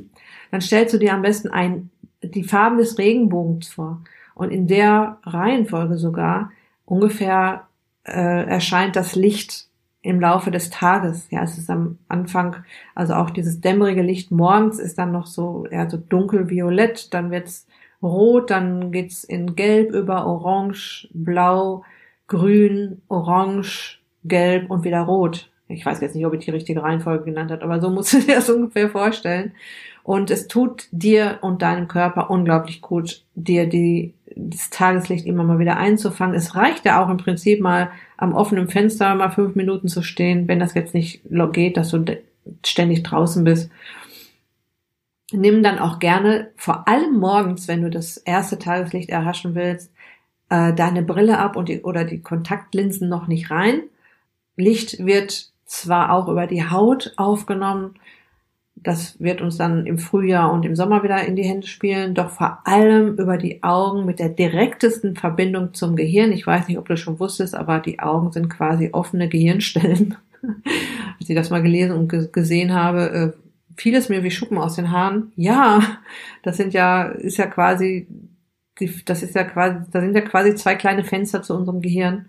dann 0.51 0.61
stellst 0.61 0.93
du 0.93 0.97
dir 0.97 1.13
am 1.13 1.21
besten 1.21 1.49
ein, 1.49 1.89
die 2.35 2.43
Farben 2.43 2.77
des 2.77 2.97
Regenbogens 2.97 3.69
vor. 3.69 4.01
Und 4.35 4.51
in 4.51 4.67
der 4.67 5.17
Reihenfolge 5.23 5.97
sogar 5.97 6.51
ungefähr 6.85 7.67
äh, 8.03 8.45
erscheint 8.47 8.95
das 8.95 9.15
Licht 9.15 9.67
im 10.01 10.19
Laufe 10.19 10.51
des 10.51 10.69
Tages. 10.69 11.29
Ja, 11.29 11.43
es 11.43 11.57
ist 11.57 11.69
am 11.69 11.99
Anfang, 12.07 12.57
also 12.95 13.13
auch 13.13 13.29
dieses 13.29 13.61
dämmerige 13.61 14.01
Licht 14.01 14.31
morgens 14.31 14.79
ist 14.79 14.97
dann 14.97 15.11
noch 15.11 15.27
so 15.27 15.65
eher 15.69 15.89
so 15.89 15.97
dunkelviolett, 15.97 17.13
dann 17.13 17.31
wird's 17.31 17.67
Rot, 18.01 18.49
dann 18.49 18.91
geht's 18.91 19.23
in 19.23 19.55
Gelb 19.55 19.93
über 19.93 20.25
Orange, 20.25 21.07
Blau, 21.13 21.83
Grün, 22.27 23.01
Orange, 23.09 23.99
Gelb 24.23 24.71
und 24.71 24.83
wieder 24.83 25.01
Rot. 25.01 25.51
Ich 25.67 25.85
weiß 25.85 26.01
jetzt 26.01 26.15
nicht, 26.15 26.25
ob 26.25 26.33
ich 26.33 26.43
die 26.43 26.51
richtige 26.51 26.81
Reihenfolge 26.81 27.25
genannt 27.25 27.51
habe, 27.51 27.63
aber 27.63 27.79
so 27.79 27.89
musst 27.89 28.13
du 28.13 28.19
dir 28.19 28.35
das 28.35 28.49
ungefähr 28.49 28.89
vorstellen. 28.89 29.53
Und 30.03 30.31
es 30.31 30.47
tut 30.47 30.87
dir 30.91 31.39
und 31.41 31.61
deinem 31.61 31.87
Körper 31.87 32.29
unglaublich 32.29 32.81
gut, 32.81 33.23
dir 33.35 33.67
die, 33.67 34.13
das 34.35 34.69
Tageslicht 34.69 35.25
immer 35.25 35.43
mal 35.43 35.59
wieder 35.59 35.77
einzufangen. 35.77 36.35
Es 36.35 36.55
reicht 36.55 36.85
ja 36.85 37.03
auch 37.03 37.09
im 37.09 37.17
Prinzip 37.17 37.61
mal 37.61 37.91
am 38.17 38.33
offenen 38.33 38.67
Fenster 38.67 39.13
mal 39.15 39.29
fünf 39.29 39.55
Minuten 39.55 39.87
zu 39.87 40.01
stehen, 40.01 40.47
wenn 40.47 40.59
das 40.59 40.73
jetzt 40.73 40.93
nicht 40.93 41.21
geht, 41.53 41.77
dass 41.77 41.89
du 41.89 42.03
ständig 42.63 43.03
draußen 43.03 43.43
bist 43.43 43.69
nimm 45.31 45.63
dann 45.63 45.79
auch 45.79 45.99
gerne, 45.99 46.51
vor 46.55 46.87
allem 46.87 47.17
morgens, 47.17 47.67
wenn 47.67 47.81
du 47.81 47.89
das 47.89 48.17
erste 48.17 48.59
Tageslicht 48.59 49.09
erhaschen 49.09 49.55
willst, 49.55 49.91
äh, 50.49 50.73
deine 50.73 51.01
Brille 51.01 51.39
ab 51.39 51.55
und 51.55 51.69
die, 51.69 51.81
oder 51.81 52.03
die 52.03 52.21
Kontaktlinsen 52.21 53.09
noch 53.09 53.27
nicht 53.27 53.51
rein. 53.51 53.81
Licht 54.55 55.03
wird 55.05 55.49
zwar 55.65 56.11
auch 56.11 56.27
über 56.27 56.47
die 56.47 56.69
Haut 56.69 57.13
aufgenommen, 57.17 57.95
das 58.75 59.19
wird 59.19 59.41
uns 59.41 59.57
dann 59.57 59.85
im 59.85 59.99
Frühjahr 59.99 60.51
und 60.51 60.65
im 60.65 60.75
Sommer 60.75 61.03
wieder 61.03 61.23
in 61.25 61.35
die 61.35 61.43
Hände 61.43 61.67
spielen, 61.67 62.15
doch 62.15 62.31
vor 62.31 62.59
allem 62.65 63.15
über 63.15 63.37
die 63.37 63.61
Augen 63.63 64.05
mit 64.05 64.19
der 64.19 64.29
direktesten 64.29 65.15
Verbindung 65.15 65.73
zum 65.73 65.95
Gehirn. 65.95 66.31
Ich 66.31 66.47
weiß 66.47 66.67
nicht, 66.67 66.77
ob 66.77 66.87
du 66.87 66.97
schon 66.97 67.19
wusstest, 67.19 67.53
aber 67.53 67.79
die 67.79 67.99
Augen 67.99 68.31
sind 68.31 68.49
quasi 68.49 68.89
offene 68.91 69.29
Gehirnstellen. 69.29 70.15
Als 71.19 71.29
ich 71.29 71.35
das 71.35 71.51
mal 71.51 71.61
gelesen 71.61 71.95
und 71.95 72.33
gesehen 72.33 72.73
habe, 72.73 73.11
äh, 73.11 73.41
fiel 73.77 73.95
es 73.95 74.09
mir 74.09 74.23
wie 74.23 74.31
Schuppen 74.31 74.57
aus 74.57 74.75
den 74.75 74.91
Haaren. 74.91 75.31
Ja, 75.35 75.81
das 76.43 76.57
sind 76.57 76.73
ja, 76.73 77.03
ist 77.03 77.37
ja 77.37 77.45
quasi, 77.45 78.07
das 79.05 79.21
ist 79.21 79.35
ja 79.35 79.43
quasi, 79.43 79.85
da 79.91 80.01
sind 80.01 80.15
ja 80.15 80.21
quasi 80.21 80.55
zwei 80.55 80.75
kleine 80.75 81.03
Fenster 81.03 81.43
zu 81.43 81.55
unserem 81.55 81.81
Gehirn. 81.81 82.27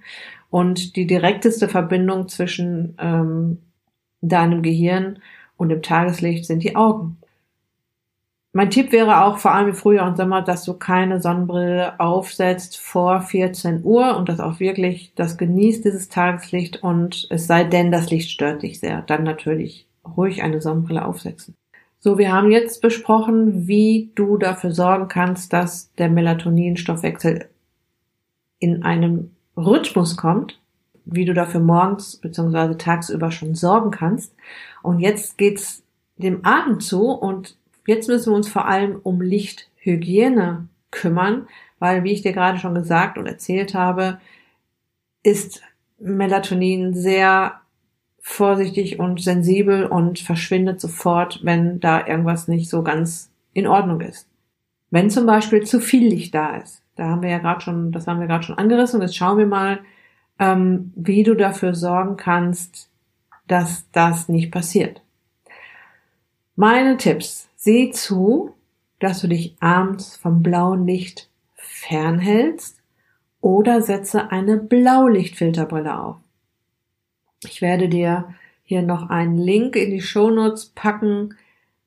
Und 0.51 0.97
die 0.97 1.07
direkteste 1.07 1.67
Verbindung 1.67 2.29
zwischen 2.29 2.95
ähm, 2.99 3.59
deinem 4.21 4.63
Gehirn 4.63 5.19
und 5.63 5.71
dem 5.71 5.83
Tageslicht 5.83 6.45
sind 6.45 6.63
die 6.63 6.77
Augen. 6.77 7.17
Mein 8.55 8.71
Tipp 8.71 8.93
wäre 8.93 9.25
auch 9.25 9.39
vor 9.39 9.55
allem 9.55 9.69
im 9.69 9.75
Frühjahr 9.75 10.07
und 10.07 10.19
Sommer, 10.19 10.43
dass 10.43 10.65
du 10.65 10.75
keine 10.75 11.23
Sonnenbrille 11.23 11.99
aufsetzt 11.99 12.79
vor 12.79 13.23
14 13.23 13.83
Uhr 13.83 14.15
und 14.19 14.29
das 14.29 14.41
auch 14.41 14.61
wirklich, 14.61 15.13
das 15.15 15.39
genießt 15.39 15.87
dieses 15.87 16.11
Tageslicht 16.11 16.83
und 16.83 17.27
es 17.31 17.47
sei 17.47 17.65
denn, 17.65 17.91
das 17.91 18.11
Licht 18.11 18.31
stört 18.31 18.63
dich 18.63 18.79
sehr, 18.79 19.01
dann 19.03 19.23
natürlich 19.25 19.87
ruhig 20.17 20.43
eine 20.43 20.61
Sonnenbrille 20.61 21.03
aufsetzen. 21.03 21.55
So, 21.99 22.19
wir 22.19 22.33
haben 22.33 22.51
jetzt 22.51 22.83
besprochen, 22.83 23.69
wie 23.69 24.11
du 24.17 24.37
dafür 24.37 24.73
sorgen 24.73 25.09
kannst, 25.09 25.53
dass 25.55 25.95
der 25.95 26.11
Melatoninstoffwechsel 26.11 27.49
in 28.59 28.83
einem 28.83 29.31
Rhythmus 29.57 30.17
kommt, 30.17 30.61
wie 31.05 31.25
du 31.25 31.33
dafür 31.33 31.61
morgens 31.61 32.17
bzw. 32.17 32.75
tagsüber 32.75 33.31
schon 33.31 33.55
sorgen 33.55 33.91
kannst. 33.91 34.35
Und 34.83 35.01
jetzt 35.01 35.39
geht's 35.39 35.83
dem 36.17 36.45
Abend 36.45 36.83
zu 36.83 37.11
und 37.11 37.57
jetzt 37.87 38.09
müssen 38.09 38.33
wir 38.33 38.37
uns 38.37 38.49
vor 38.49 38.67
allem 38.67 39.01
um 39.03 39.21
Lichthygiene 39.21 40.69
kümmern, 40.91 41.49
weil, 41.79 42.05
wie 42.05 42.13
ich 42.13 42.23
dir 42.23 42.33
gerade 42.33 42.59
schon 42.59 42.75
gesagt 42.75 43.19
und 43.19 43.27
erzählt 43.27 43.75
habe, 43.75 44.21
ist 45.23 45.63
Melatonin 45.99 46.95
sehr 46.95 47.61
vorsichtig 48.21 49.01
und 49.01 49.21
sensibel 49.21 49.87
und 49.87 50.21
verschwindet 50.21 50.81
sofort, 50.81 51.41
wenn 51.43 51.81
da 51.81 52.07
irgendwas 52.07 52.47
nicht 52.47 52.71
so 52.71 52.83
ganz 52.83 53.31
in 53.53 53.67
Ordnung 53.67 54.01
ist. 54.01 54.29
Wenn 54.91 55.11
zum 55.11 55.27
Beispiel 55.27 55.65
zu 55.65 55.81
viel 55.81 56.07
Licht 56.07 56.35
da 56.35 56.57
ist, 56.57 56.83
da 56.95 57.07
haben 57.07 57.23
wir 57.23 57.31
ja 57.31 57.39
gerade 57.39 57.61
schon, 57.63 57.91
das 57.91 58.07
haben 58.07 58.21
wir 58.21 58.27
gerade 58.27 58.45
schon 58.45 58.59
angerissen. 58.59 59.01
Jetzt 59.01 59.17
schauen 59.17 59.39
wir 59.39 59.47
mal, 59.47 59.81
ähm, 60.39 60.93
wie 60.95 61.23
du 61.23 61.35
dafür 61.35 61.75
sorgen 61.75 62.17
kannst, 62.17 62.91
dass 63.47 63.91
das 63.93 64.29
nicht 64.29 64.51
passiert. 64.51 65.03
Meine 66.57 66.97
Tipps. 66.97 67.49
Sieh 67.57 67.91
zu, 67.93 68.55
dass 68.99 69.21
du 69.21 69.29
dich 69.29 69.57
abends 69.61 70.17
vom 70.17 70.43
blauen 70.43 70.87
Licht 70.87 71.29
fernhältst 71.55 72.83
oder 73.41 73.83
setze 73.83 74.31
eine 74.31 74.57
Blaulichtfilterbrille 74.57 75.99
auf. 75.99 76.17
Ich 77.45 77.63
werde 77.63 77.89
dir 77.89 78.35
hier 78.65 78.83
noch 78.83 79.11
einen 79.11 79.39
Link 79.39 79.77
in 79.77 79.91
die 79.91 80.01
Shownotes 80.01 80.73
packen, 80.75 81.35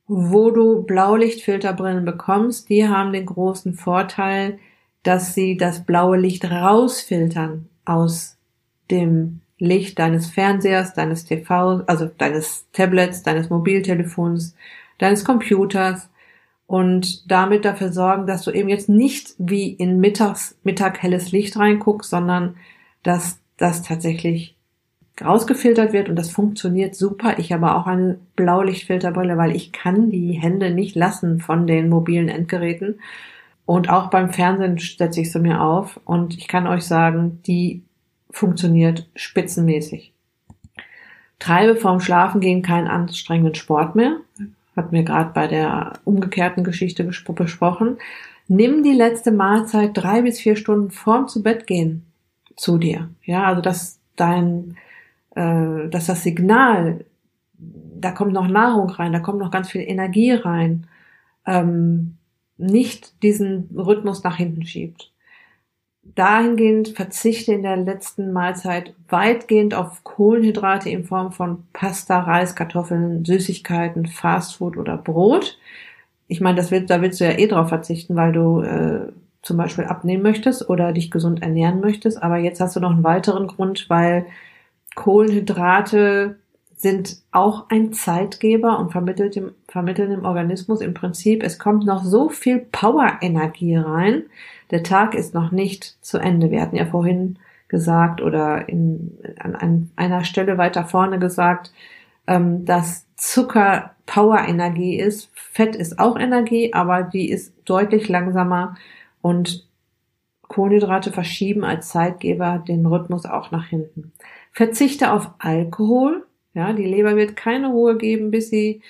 wo 0.08 0.52
du 0.52 0.84
Blaulichtfilterbrillen 0.84 2.06
bekommst. 2.06 2.70
Die 2.70 2.88
haben 2.88 3.13
den 3.13 3.26
großen 3.26 3.74
Vorteil, 3.74 4.60
dass 5.04 5.34
sie 5.34 5.58
das 5.58 5.84
blaue 5.84 6.18
Licht 6.18 6.46
rausfiltern 6.46 7.70
aus 7.86 8.38
dem 8.91 9.41
Licht 9.58 10.00
deines 10.00 10.28
Fernsehers, 10.28 10.94
deines 10.94 11.26
TV, 11.26 11.82
also 11.88 12.10
deines 12.18 12.65
Tablets, 12.74 13.24
deines 13.24 13.50
Mobiltelefons, 13.50 14.56
deines 14.98 15.24
Computers 15.24 16.10
und 16.68 17.30
damit 17.32 17.63
dafür 17.63 17.91
sorgen, 17.91 18.28
dass 18.28 18.44
du 18.44 18.52
eben 18.52 18.70
jetzt 18.70 18.89
nicht 18.89 19.36
wie 19.38 19.70
in 19.70 20.00
mittags, 20.00 20.58
Mittag 20.63 21.02
helles 21.02 21.32
Licht 21.32 21.58
reinguckst, 21.58 22.10
sondern 22.10 22.58
dass 23.04 23.39
das 23.58 23.84
tatsächlich 23.84 24.56
rausgefiltert 25.24 25.94
wird 25.94 26.10
und 26.10 26.18
das 26.18 26.30
funktioniert 26.30 26.96
super. 26.96 27.39
Ich 27.39 27.54
habe 27.54 27.76
auch 27.76 27.88
eine 27.88 28.20
Blaulichtfilterbrille, 28.36 29.38
weil 29.38 29.56
ich 29.56 29.72
kann 29.72 30.10
die 30.10 30.34
Hände 30.34 30.72
nicht 30.72 30.96
lassen 30.96 31.39
von 31.39 31.68
den 31.68 31.88
mobilen 31.88 32.28
Endgeräten. 32.28 33.00
Und 33.65 33.89
auch 33.89 34.10
beim 34.10 34.32
Fernsehen 34.32 34.78
setze 34.78 35.22
ich 35.22 35.32
sie 35.32 35.39
mir 35.39 35.62
auf 35.62 36.00
und 36.06 36.38
ich 36.38 36.48
kann 36.48 36.68
euch 36.68 36.84
sagen, 36.84 37.41
die 37.48 37.84
funktioniert 38.36 39.08
spitzenmäßig. 39.15 40.12
Treibe 41.39 41.78
vorm 41.78 42.02
Schlafengehen 42.02 42.62
keinen 42.62 42.88
anstrengenden 42.88 43.56
Sport 43.56 43.95
mehr. 43.95 44.17
Hat 44.76 44.91
mir 44.91 45.04
gerade 45.04 45.32
bei 45.34 45.48
der 45.48 45.93
umgekehrten 46.04 46.65
Geschichte 46.65 47.06
besprochen. 47.06 47.98
Nimm 48.50 48.84
die 48.84 48.91
letzte 48.91 49.32
Mahlzeit 49.32 49.91
drei 49.93 50.21
bis 50.21 50.39
vier 50.39 50.58
Stunden 50.58 50.91
vorm 50.91 51.30
zu 51.30 51.43
Bett 51.43 51.65
gehen 51.65 52.06
zu 52.58 52.78
dir. 52.78 53.10
Ja, 53.24 53.45
also 53.45 53.62
dass 53.62 54.00
dein, 54.17 54.76
äh, 55.34 55.88
dass 55.88 56.08
das 56.08 56.24
Signal, 56.24 57.06
da 57.58 58.12
kommt 58.12 58.34
noch 58.34 58.50
Nahrung 58.50 58.89
rein, 58.89 59.13
da 59.13 59.19
kommt 59.19 59.39
noch 59.39 59.52
ganz 59.52 59.69
viel 59.69 59.82
Energie 59.82 60.32
rein, 60.32 60.88
ähm, 61.45 62.17
nicht 62.58 63.24
diesen 63.24 63.69
Rhythmus 63.78 64.24
nach 64.24 64.36
hinten 64.36 64.65
schiebt 64.65 65.13
dahingehend 66.13 66.89
verzichte 66.89 67.54
in 67.54 67.63
der 67.63 67.78
letzten 67.78 68.32
Mahlzeit 68.32 68.94
weitgehend 69.10 69.74
auf 69.74 70.04
Kohlenhydrate 70.04 70.89
in 70.89 71.04
Form 71.04 71.32
von 71.32 71.63
Pasta, 71.74 72.20
Reis, 72.20 72.56
Kartoffeln, 72.56 73.26
Süßigkeiten, 73.26 74.06
Fastfood 74.06 74.78
oder 74.78 74.98
Brot. 74.98 75.58
Ich 76.28 76.41
meine, 76.41 76.56
das 76.56 76.72
wird, 76.72 76.89
da 76.89 77.02
willst 77.02 77.20
du 77.20 77.26
ja 77.26 77.38
eh 77.38 77.48
drauf 77.48 77.70
verzichten, 77.70 78.15
weil 78.15 78.32
du 78.32 78.62
äh, 78.62 79.12
zum 79.41 79.58
Beispiel 79.58 79.86
abnehmen 79.86 80.24
möchtest 80.24 80.70
oder 80.70 80.94
dich 80.94 81.12
gesund 81.12 81.41
ernähren 81.41 81.82
möchtest. 81.82 82.22
Aber 82.22 82.38
jetzt 82.38 82.62
hast 82.62 82.76
du 82.76 82.80
noch 82.80 82.91
einen 82.91 83.04
weiteren 83.04 83.48
Grund, 83.48 83.89
weil 83.89 84.26
Kohlenhydrate 84.96 86.38
sind 86.75 87.21
auch 87.31 87.69
ein 87.69 87.93
Zeitgeber 87.93 88.79
und 88.79 88.91
vermittelt 88.91 89.35
dem, 89.35 89.51
vermitteln 89.67 90.09
dem 90.09 90.25
Organismus 90.25 90.81
im 90.81 90.93
Prinzip, 90.93 91.43
es 91.43 91.57
kommt 91.57 91.85
noch 91.85 92.03
so 92.03 92.29
viel 92.29 92.59
Power-Energie 92.59 93.77
rein, 93.77 94.23
der 94.71 94.83
Tag 94.83 95.13
ist 95.13 95.33
noch 95.33 95.51
nicht 95.51 95.97
zu 96.01 96.17
Ende. 96.17 96.51
Wir 96.51 96.61
hatten 96.61 96.75
ja 96.75 96.85
vorhin 96.85 97.38
gesagt 97.67 98.21
oder 98.21 98.67
in, 98.67 99.17
an 99.39 99.91
einer 99.95 100.23
Stelle 100.23 100.57
weiter 100.57 100.85
vorne 100.85 101.19
gesagt, 101.19 101.71
ähm, 102.27 102.65
dass 102.65 103.05
Zucker 103.15 103.91
Power-Energie 104.05 104.97
ist. 104.97 105.29
Fett 105.33 105.75
ist 105.75 105.99
auch 105.99 106.17
Energie, 106.17 106.73
aber 106.73 107.03
die 107.03 107.29
ist 107.29 107.53
deutlich 107.65 108.09
langsamer 108.09 108.75
und 109.21 109.67
Kohlenhydrate 110.47 111.11
verschieben 111.11 111.63
als 111.63 111.89
Zeitgeber 111.89 112.63
den 112.67 112.85
Rhythmus 112.85 113.25
auch 113.25 113.51
nach 113.51 113.65
hinten. 113.65 114.11
Verzichte 114.51 115.11
auf 115.11 115.31
Alkohol. 115.39 116.25
Ja, 116.56 116.74
die 116.74 116.86
Leber 116.86 117.15
wird 117.15 117.36
keine 117.36 117.68
Ruhe 117.68 117.98
geben, 117.98 118.32
bis 118.32 118.50
sie 118.50 118.82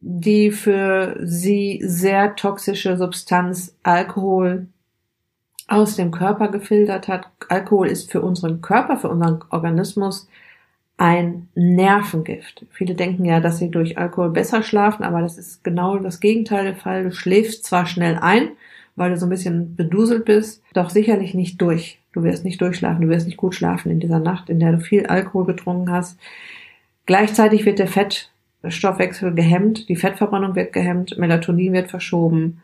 die 0.00 0.52
für 0.52 1.16
sie 1.20 1.80
sehr 1.82 2.36
toxische 2.36 2.96
Substanz 2.96 3.76
Alkohol 3.82 4.68
aus 5.66 5.96
dem 5.96 6.12
Körper 6.12 6.48
gefiltert 6.48 7.08
hat. 7.08 7.28
Alkohol 7.48 7.88
ist 7.88 8.12
für 8.12 8.22
unseren 8.22 8.60
Körper, 8.60 8.96
für 8.96 9.08
unseren 9.08 9.40
Organismus 9.50 10.28
ein 10.96 11.48
Nervengift. 11.56 12.64
Viele 12.70 12.94
denken 12.94 13.24
ja, 13.24 13.40
dass 13.40 13.58
sie 13.58 13.70
durch 13.70 13.98
Alkohol 13.98 14.30
besser 14.30 14.62
schlafen, 14.62 15.02
aber 15.02 15.20
das 15.20 15.38
ist 15.38 15.64
genau 15.64 15.98
das 15.98 16.20
Gegenteil 16.20 16.64
der 16.64 16.76
Fall. 16.76 17.04
Du 17.04 17.12
schläfst 17.12 17.64
zwar 17.64 17.86
schnell 17.86 18.16
ein, 18.20 18.50
weil 18.94 19.10
du 19.10 19.16
so 19.16 19.26
ein 19.26 19.30
bisschen 19.30 19.74
beduselt 19.74 20.24
bist, 20.24 20.62
doch 20.72 20.90
sicherlich 20.90 21.34
nicht 21.34 21.60
durch. 21.60 21.98
Du 22.12 22.22
wirst 22.22 22.44
nicht 22.44 22.60
durchschlafen, 22.60 23.02
du 23.02 23.08
wirst 23.08 23.26
nicht 23.26 23.36
gut 23.36 23.54
schlafen 23.54 23.90
in 23.90 24.00
dieser 24.00 24.20
Nacht, 24.20 24.48
in 24.48 24.60
der 24.60 24.72
du 24.72 24.80
viel 24.80 25.06
Alkohol 25.06 25.44
getrunken 25.44 25.90
hast. 25.90 26.18
Gleichzeitig 27.06 27.64
wird 27.64 27.78
der 27.78 27.88
Fettstoffwechsel 27.88 29.34
gehemmt, 29.34 29.88
die 29.88 29.96
Fettverbrennung 29.96 30.54
wird 30.56 30.72
gehemmt, 30.72 31.16
Melatonin 31.18 31.72
wird 31.72 31.88
verschoben 31.88 32.60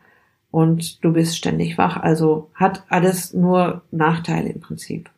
und 0.51 1.03
du 1.03 1.13
bist 1.13 1.37
ständig 1.37 1.77
wach. 1.77 1.97
Also 1.97 2.51
hat 2.53 2.83
alles 2.89 3.33
nur 3.33 3.83
Nachteile 3.91 4.49
im 4.49 4.59
Prinzip. 4.59 5.09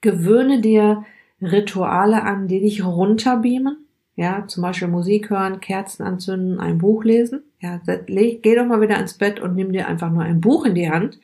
Gewöhne 0.00 0.60
dir 0.60 1.04
Rituale 1.40 2.22
an, 2.22 2.48
die 2.48 2.60
dich 2.60 2.84
runterbeamen. 2.84 3.78
Ja, 4.16 4.46
zum 4.46 4.62
Beispiel 4.62 4.88
Musik 4.88 5.30
hören, 5.30 5.60
Kerzen 5.60 6.04
anzünden, 6.04 6.60
ein 6.60 6.78
Buch 6.78 7.04
lesen. 7.04 7.42
Ja, 7.60 7.80
geh 7.84 8.54
doch 8.54 8.66
mal 8.66 8.80
wieder 8.80 8.98
ins 8.98 9.14
Bett 9.14 9.40
und 9.40 9.56
nimm 9.56 9.72
dir 9.72 9.88
einfach 9.88 10.10
nur 10.10 10.22
ein 10.22 10.40
Buch 10.40 10.64
in 10.64 10.74
die 10.74 10.90
Hand. 10.90 11.18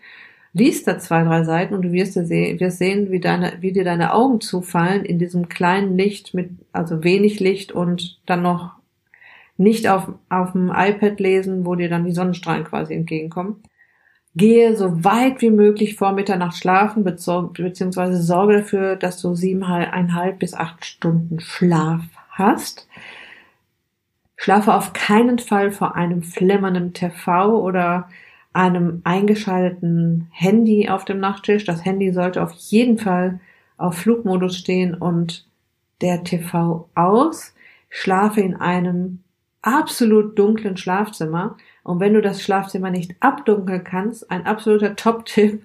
Lies 0.52 0.82
da 0.82 0.98
zwei, 0.98 1.22
drei 1.22 1.44
Seiten 1.44 1.74
und 1.74 1.82
du 1.82 1.92
wirst, 1.92 2.14
sehen, 2.14 2.58
wirst 2.58 2.78
sehen, 2.78 3.10
wie, 3.12 3.20
deine, 3.20 3.58
wie 3.60 3.72
dir 3.72 3.84
deine 3.84 4.12
Augen 4.12 4.40
zufallen 4.40 5.04
in 5.04 5.18
diesem 5.18 5.48
kleinen 5.48 5.96
Licht 5.96 6.34
mit, 6.34 6.50
also 6.72 7.04
wenig 7.04 7.38
Licht 7.38 7.70
und 7.70 8.18
dann 8.26 8.42
noch 8.42 8.72
nicht 9.56 9.88
auf, 9.88 10.08
auf 10.28 10.52
dem 10.52 10.72
iPad 10.74 11.20
lesen, 11.20 11.66
wo 11.66 11.76
dir 11.76 11.88
dann 11.88 12.04
die 12.04 12.12
Sonnenstrahlen 12.12 12.64
quasi 12.64 12.94
entgegenkommen. 12.94 13.62
Gehe 14.34 14.76
so 14.76 15.04
weit 15.04 15.40
wie 15.42 15.50
möglich 15.50 15.96
vor 15.96 16.12
Mitternacht 16.12 16.56
schlafen, 16.56 17.04
beziehungsweise 17.04 18.22
sorge 18.22 18.58
dafür, 18.58 18.96
dass 18.96 19.20
du 19.20 19.34
siebeneinhalb 19.34 20.38
bis 20.38 20.54
acht 20.54 20.84
Stunden 20.84 21.40
Schlaf 21.40 22.02
hast. 22.30 22.88
Schlafe 24.36 24.72
auf 24.72 24.94
keinen 24.94 25.38
Fall 25.38 25.70
vor 25.70 25.96
einem 25.96 26.22
flimmernden 26.22 26.94
TV 26.94 27.60
oder 27.60 28.08
einem 28.52 29.00
eingeschalteten 29.04 30.28
Handy 30.30 30.88
auf 30.88 31.04
dem 31.04 31.20
Nachttisch. 31.20 31.64
Das 31.64 31.84
Handy 31.84 32.12
sollte 32.12 32.42
auf 32.42 32.52
jeden 32.52 32.98
Fall 32.98 33.40
auf 33.76 33.96
Flugmodus 33.96 34.56
stehen 34.56 34.94
und 34.94 35.46
der 36.00 36.24
TV 36.24 36.88
aus. 36.94 37.54
Schlafe 37.88 38.40
in 38.40 38.56
einem 38.56 39.20
absolut 39.62 40.38
dunklen 40.38 40.76
Schlafzimmer. 40.76 41.56
Und 41.82 42.00
wenn 42.00 42.14
du 42.14 42.22
das 42.22 42.42
Schlafzimmer 42.42 42.90
nicht 42.90 43.14
abdunkeln 43.20 43.84
kannst, 43.84 44.30
ein 44.30 44.46
absoluter 44.46 44.96
Top-Tipp, 44.96 45.62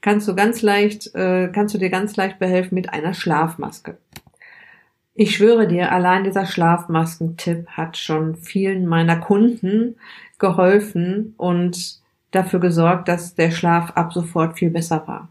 kannst 0.00 0.28
du 0.28 0.34
ganz 0.34 0.62
leicht, 0.62 1.14
äh, 1.14 1.48
kannst 1.52 1.74
du 1.74 1.78
dir 1.78 1.90
ganz 1.90 2.16
leicht 2.16 2.38
behelfen 2.38 2.74
mit 2.74 2.92
einer 2.92 3.14
Schlafmaske. 3.14 3.98
Ich 5.14 5.36
schwöre 5.36 5.68
dir, 5.68 5.92
allein 5.92 6.24
dieser 6.24 6.46
Schlafmaskentipp 6.46 7.68
hat 7.68 7.98
schon 7.98 8.36
vielen 8.36 8.86
meiner 8.86 9.16
Kunden 9.16 9.96
geholfen 10.38 11.34
und 11.36 12.01
dafür 12.32 12.58
gesorgt, 12.58 13.08
dass 13.08 13.34
der 13.34 13.50
Schlaf 13.52 13.92
ab 13.92 14.12
sofort 14.12 14.58
viel 14.58 14.70
besser 14.70 15.06
war. 15.06 15.28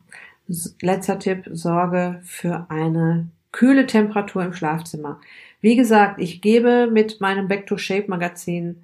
Letzter 0.81 1.19
Tipp, 1.19 1.49
sorge 1.51 2.21
für 2.23 2.65
eine 2.69 3.27
kühle 3.51 3.85
Temperatur 3.85 4.43
im 4.43 4.53
Schlafzimmer. 4.53 5.19
Wie 5.59 5.75
gesagt, 5.75 6.19
ich 6.19 6.41
gebe 6.41 6.89
mit 6.91 7.21
meinem 7.21 7.47
Back 7.47 7.67
to 7.67 7.77
Shape 7.77 8.07
Magazin 8.07 8.83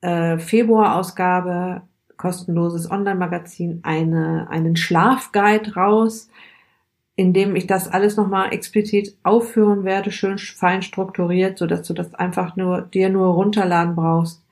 äh, 0.00 0.38
Februar-Ausgabe, 0.38 1.82
kostenloses 2.16 2.90
Online-Magazin, 2.90 3.80
eine, 3.82 4.48
einen 4.50 4.76
Schlafguide 4.76 5.74
raus, 5.74 6.28
in 7.16 7.32
dem 7.32 7.56
ich 7.56 7.66
das 7.66 7.88
alles 7.88 8.16
nochmal 8.16 8.52
explizit 8.52 9.16
aufführen 9.22 9.84
werde, 9.84 10.10
schön 10.10 10.38
fein 10.38 10.82
strukturiert, 10.82 11.58
so 11.58 11.66
dass 11.66 11.86
du 11.86 11.94
das 11.94 12.14
einfach 12.14 12.56
nur, 12.56 12.82
dir 12.82 13.10
nur 13.10 13.34
runterladen 13.34 13.94
brauchst 13.94 14.42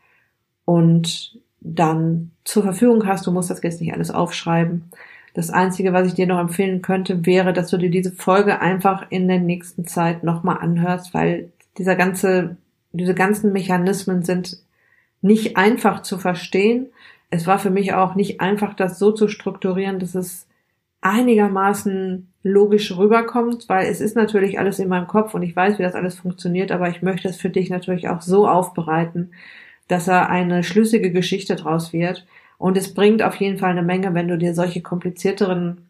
und 0.64 1.38
dann 1.60 2.30
zur 2.44 2.62
Verfügung 2.62 3.06
hast. 3.06 3.26
Du 3.26 3.32
musst 3.32 3.50
das 3.50 3.62
jetzt 3.62 3.80
nicht 3.80 3.92
alles 3.92 4.10
aufschreiben. 4.10 4.84
Das 5.34 5.50
Einzige, 5.50 5.92
was 5.92 6.08
ich 6.08 6.14
dir 6.14 6.26
noch 6.26 6.40
empfehlen 6.40 6.82
könnte, 6.82 7.24
wäre, 7.24 7.52
dass 7.52 7.70
du 7.70 7.76
dir 7.76 7.90
diese 7.90 8.12
Folge 8.12 8.60
einfach 8.60 9.06
in 9.10 9.28
der 9.28 9.38
nächsten 9.38 9.86
Zeit 9.86 10.24
nochmal 10.24 10.58
anhörst, 10.58 11.14
weil 11.14 11.52
dieser 11.78 11.94
ganze, 11.94 12.56
diese 12.92 13.14
ganzen 13.14 13.52
Mechanismen 13.52 14.22
sind 14.22 14.58
nicht 15.22 15.56
einfach 15.56 16.02
zu 16.02 16.18
verstehen. 16.18 16.88
Es 17.30 17.46
war 17.46 17.58
für 17.58 17.70
mich 17.70 17.94
auch 17.94 18.16
nicht 18.16 18.40
einfach, 18.40 18.74
das 18.74 18.98
so 18.98 19.12
zu 19.12 19.28
strukturieren, 19.28 20.00
dass 20.00 20.14
es 20.14 20.46
einigermaßen 21.00 22.28
logisch 22.42 22.96
rüberkommt, 22.96 23.68
weil 23.68 23.86
es 23.86 24.00
ist 24.00 24.16
natürlich 24.16 24.58
alles 24.58 24.78
in 24.78 24.88
meinem 24.88 25.06
Kopf 25.06 25.34
und 25.34 25.42
ich 25.42 25.54
weiß, 25.54 25.78
wie 25.78 25.82
das 25.82 25.94
alles 25.94 26.18
funktioniert, 26.18 26.72
aber 26.72 26.88
ich 26.88 27.02
möchte 27.02 27.28
es 27.28 27.36
für 27.36 27.50
dich 27.50 27.70
natürlich 27.70 28.08
auch 28.08 28.22
so 28.22 28.48
aufbereiten, 28.48 29.32
dass 29.90 30.08
er 30.08 30.28
eine 30.30 30.62
schlüssige 30.62 31.10
Geschichte 31.10 31.56
draus 31.56 31.92
wird. 31.92 32.26
Und 32.58 32.76
es 32.76 32.94
bringt 32.94 33.22
auf 33.22 33.36
jeden 33.36 33.58
Fall 33.58 33.70
eine 33.70 33.82
Menge, 33.82 34.14
wenn 34.14 34.28
du 34.28 34.38
dir 34.38 34.54
solche 34.54 34.82
komplizierteren 34.82 35.88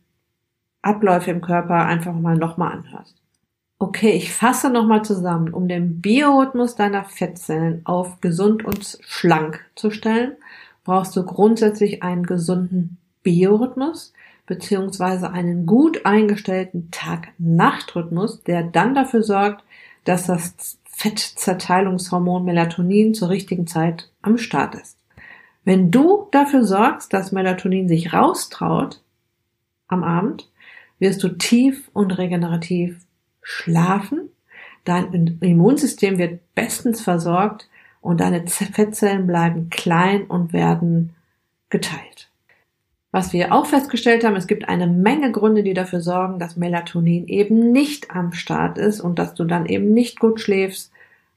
Abläufe 0.83 1.31
im 1.31 1.43
Körper 1.43 1.85
einfach 1.85 2.15
mal 2.15 2.37
nochmal 2.37 2.73
anhörst. 2.73 3.17
Okay, 3.79 4.13
ich 4.13 4.33
fasse 4.33 4.71
nochmal 4.71 5.05
zusammen. 5.05 5.53
Um 5.53 5.69
den 5.69 6.01
Biorhythmus 6.01 6.77
deiner 6.77 7.05
Fettzellen 7.05 7.83
auf 7.85 8.21
gesund 8.21 8.65
und 8.65 8.99
schlank 9.03 9.65
zu 9.75 9.91
stellen, 9.91 10.37
brauchst 10.85 11.15
du 11.17 11.25
grundsätzlich 11.25 12.03
einen 12.03 12.25
gesunden 12.25 12.99
Biorhythmus 13.23 14.15
beziehungsweise 14.47 15.31
einen 15.31 15.67
gut 15.67 16.07
eingestellten 16.07 16.91
Tag-Nacht-Rhythmus, 16.91 18.43
der 18.43 18.65
dann 18.65 18.95
dafür 18.95 19.23
sorgt, 19.23 19.63
dass 20.05 20.27
das 20.27 20.80
Fettzerteilungshormon 21.01 22.45
Melatonin 22.45 23.15
zur 23.15 23.31
richtigen 23.31 23.67
Zeit 23.67 24.11
am 24.21 24.37
Start 24.37 24.75
ist. 24.75 24.99
Wenn 25.65 25.91
du 25.91 26.29
dafür 26.31 26.63
sorgst, 26.63 27.15
dass 27.15 27.33
Melatonin 27.33 27.89
sich 27.89 28.13
raustraut 28.13 29.01
am 29.89 30.05
Abend, 30.05 30.51
wirst 30.99 31.23
du 31.23 31.31
tief 31.31 31.91
und 31.95 32.19
regenerativ 32.19 33.01
schlafen, 33.41 34.29
dein 34.85 35.39
Immunsystem 35.41 36.19
wird 36.19 36.41
bestens 36.55 37.01
versorgt 37.01 37.71
und 38.03 38.21
deine 38.21 38.47
Fettzellen 38.47 39.27
bleiben 39.27 39.71
klein 39.71 40.25
und 40.25 40.53
werden 40.53 41.15
geteilt. 41.71 42.30
Was 43.13 43.33
wir 43.33 43.53
auch 43.53 43.67
festgestellt 43.67 44.25
haben, 44.25 44.37
es 44.37 44.47
gibt 44.47 44.69
eine 44.69 44.87
Menge 44.87 45.33
Gründe, 45.33 45.65
die 45.65 45.75
dafür 45.75 46.01
sorgen, 46.01 46.39
dass 46.39 46.57
Melatonin 46.57 47.27
eben 47.27 47.73
nicht 47.73 48.13
am 48.13 48.33
Start 48.33 48.79
ist 48.79 49.01
und 49.01 49.19
dass 49.19 49.35
du 49.35 49.45
dann 49.45 49.67
eben 49.67 49.93
nicht 49.93 50.21
gut 50.21 50.41
schläfst 50.41 50.93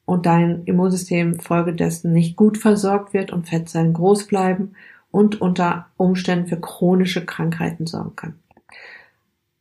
und 0.05 0.27
dein 0.27 0.63
Immunsystem 0.65 1.39
folgedessen 1.39 2.13
nicht 2.13 2.35
gut 2.35 2.59
versorgt 2.59 3.13
wird 3.13 3.31
und 3.31 3.49
Fettzellen 3.49 3.93
groß 3.93 4.27
bleiben 4.27 4.75
und 5.09 5.41
unter 5.41 5.87
Umständen 5.97 6.47
für 6.47 6.59
chronische 6.59 7.25
Krankheiten 7.25 7.87
sorgen 7.87 8.15
kann. 8.15 8.35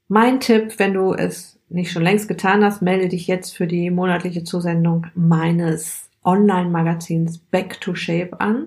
Mein 0.09 0.41
Tipp, 0.41 0.79
wenn 0.79 0.93
du 0.93 1.15
es 1.15 1.59
nicht 1.71 1.93
schon 1.93 2.03
längst 2.03 2.29
getan 2.29 2.63
hast, 2.63 2.83
melde 2.83 3.09
dich 3.09 3.27
jetzt 3.27 3.57
für 3.57 3.67
die 3.67 3.91
monatliche 3.91 4.45
Zusendung 4.45 5.07
meines 5.15 6.11
Online-Magazins 6.25 7.39
Back 7.39 7.81
to 7.81 7.95
Shape 7.95 8.39
an 8.39 8.67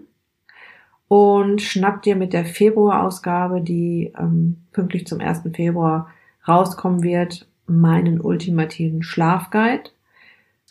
und 1.07 1.61
schnapp 1.61 2.01
dir 2.01 2.15
mit 2.15 2.33
der 2.33 2.45
Februarausgabe, 2.45 3.61
die 3.61 4.13
ähm, 4.17 4.57
pünktlich 4.71 5.05
zum 5.05 5.19
1. 5.19 5.41
Februar 5.53 6.09
rauskommen 6.47 7.03
wird, 7.03 7.47
meinen 7.67 8.19
ultimativen 8.19 9.03
Schlafguide. 9.03 9.91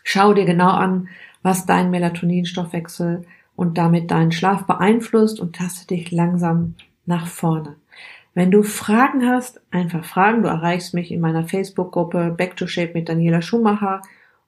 Schau 0.03 0.35
dir 0.35 0.45
genau 0.45 0.71
an, 0.71 1.09
was 1.43 1.67
dein 1.67 1.91
Melatoninstoffwechsel 1.91 3.25
und 3.57 3.79
damit 3.79 4.11
deinen 4.11 4.33
Schlaf 4.33 4.67
beeinflusst 4.67 5.41
und 5.41 5.57
taste 5.57 5.87
dich 5.87 6.11
langsam 6.11 6.75
nach 7.07 7.27
vorne. 7.27 7.77
Wenn 8.35 8.51
du 8.51 8.65
Fragen 8.65 9.29
hast, 9.29 9.61
einfach 9.71 10.05
fragen. 10.05 10.43
Du 10.43 10.49
erreichst 10.49 10.93
mich 10.93 11.13
in 11.13 11.21
meiner 11.21 11.45
Facebook-Gruppe 11.45 12.35
Back 12.37 12.57
to 12.57 12.67
Shape 12.67 12.93
mit 12.93 13.09
Daniela 13.09 13.43
Schumacher 13.43 14.03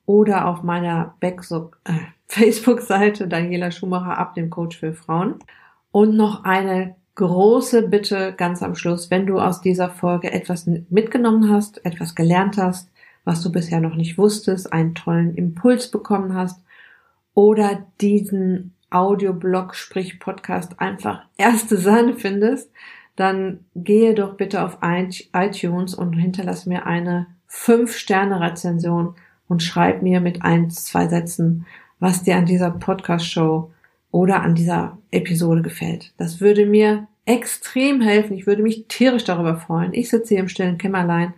oder 0.07 0.47
auf 0.47 0.63
meiner 0.65 1.15
äh, 1.21 1.33
Facebook-Seite 2.27 3.29
Daniela 3.29 3.71
Schumacher 3.71 4.19
ab 4.19 4.35
dem 4.35 4.51
Coach 4.51 4.79
für 4.79 4.93
Frauen. 4.93 5.37
Und 5.97 6.15
noch 6.15 6.45
eine 6.45 6.95
große 7.15 7.89
Bitte 7.89 8.35
ganz 8.37 8.63
am 8.63 8.75
Schluss, 8.75 9.11
wenn 9.11 9.25
du 9.25 9.41
aus 9.41 9.63
dieser 9.63 9.89
Folge 9.89 10.31
etwas 10.31 10.67
mitgenommen 10.91 11.51
hast, 11.51 11.83
etwas 11.87 12.15
gelernt 12.15 12.59
hast, 12.59 12.91
was 13.25 13.41
du 13.41 13.51
bisher 13.51 13.81
noch 13.81 13.95
nicht 13.95 14.19
wusstest, 14.19 14.75
einen 14.75 14.95
tollen 14.95 15.35
Impuls 15.35 15.91
bekommen 15.91 16.35
hast 16.35 16.63
oder 17.33 17.87
diesen 18.03 18.75
Audioblog, 18.91 19.75
sprich 19.75 20.21
Podcast 20.21 20.81
einfach 20.81 21.23
erste 21.39 21.79
Sahne 21.79 22.13
findest, 22.13 22.71
dann 23.17 23.61
gehe 23.75 24.15
doch 24.15 24.35
bitte 24.35 24.63
auf 24.63 24.77
iTunes 24.83 25.95
und 25.95 26.13
hinterlass 26.13 26.67
mir 26.67 26.85
eine 26.85 27.27
5-Sterne-Rezension 27.49 29.15
und 29.49 29.63
schreib 29.63 30.03
mir 30.03 30.21
mit 30.21 30.43
ein, 30.43 30.69
zwei 30.69 31.09
Sätzen, 31.09 31.65
was 32.01 32.23
dir 32.23 32.37
an 32.37 32.45
dieser 32.45 32.71
Podcast-Show 32.71 33.71
oder 34.11 34.43
an 34.43 34.55
dieser 34.55 34.99
Episode 35.11 35.63
gefällt. 35.63 36.13
Das 36.17 36.41
würde 36.41 36.67
mir 36.67 37.07
extrem 37.27 38.01
helfen. 38.01 38.37
Ich 38.37 38.47
würde 38.47 38.63
mich 38.63 38.87
tierisch 38.89 39.25
darüber 39.25 39.57
freuen. 39.57 39.93
Ich 39.93 40.09
sitze 40.09 40.35
hier 40.35 40.41
im 40.41 40.49
stillen 40.49 40.79
Kämmerlein 40.79 41.35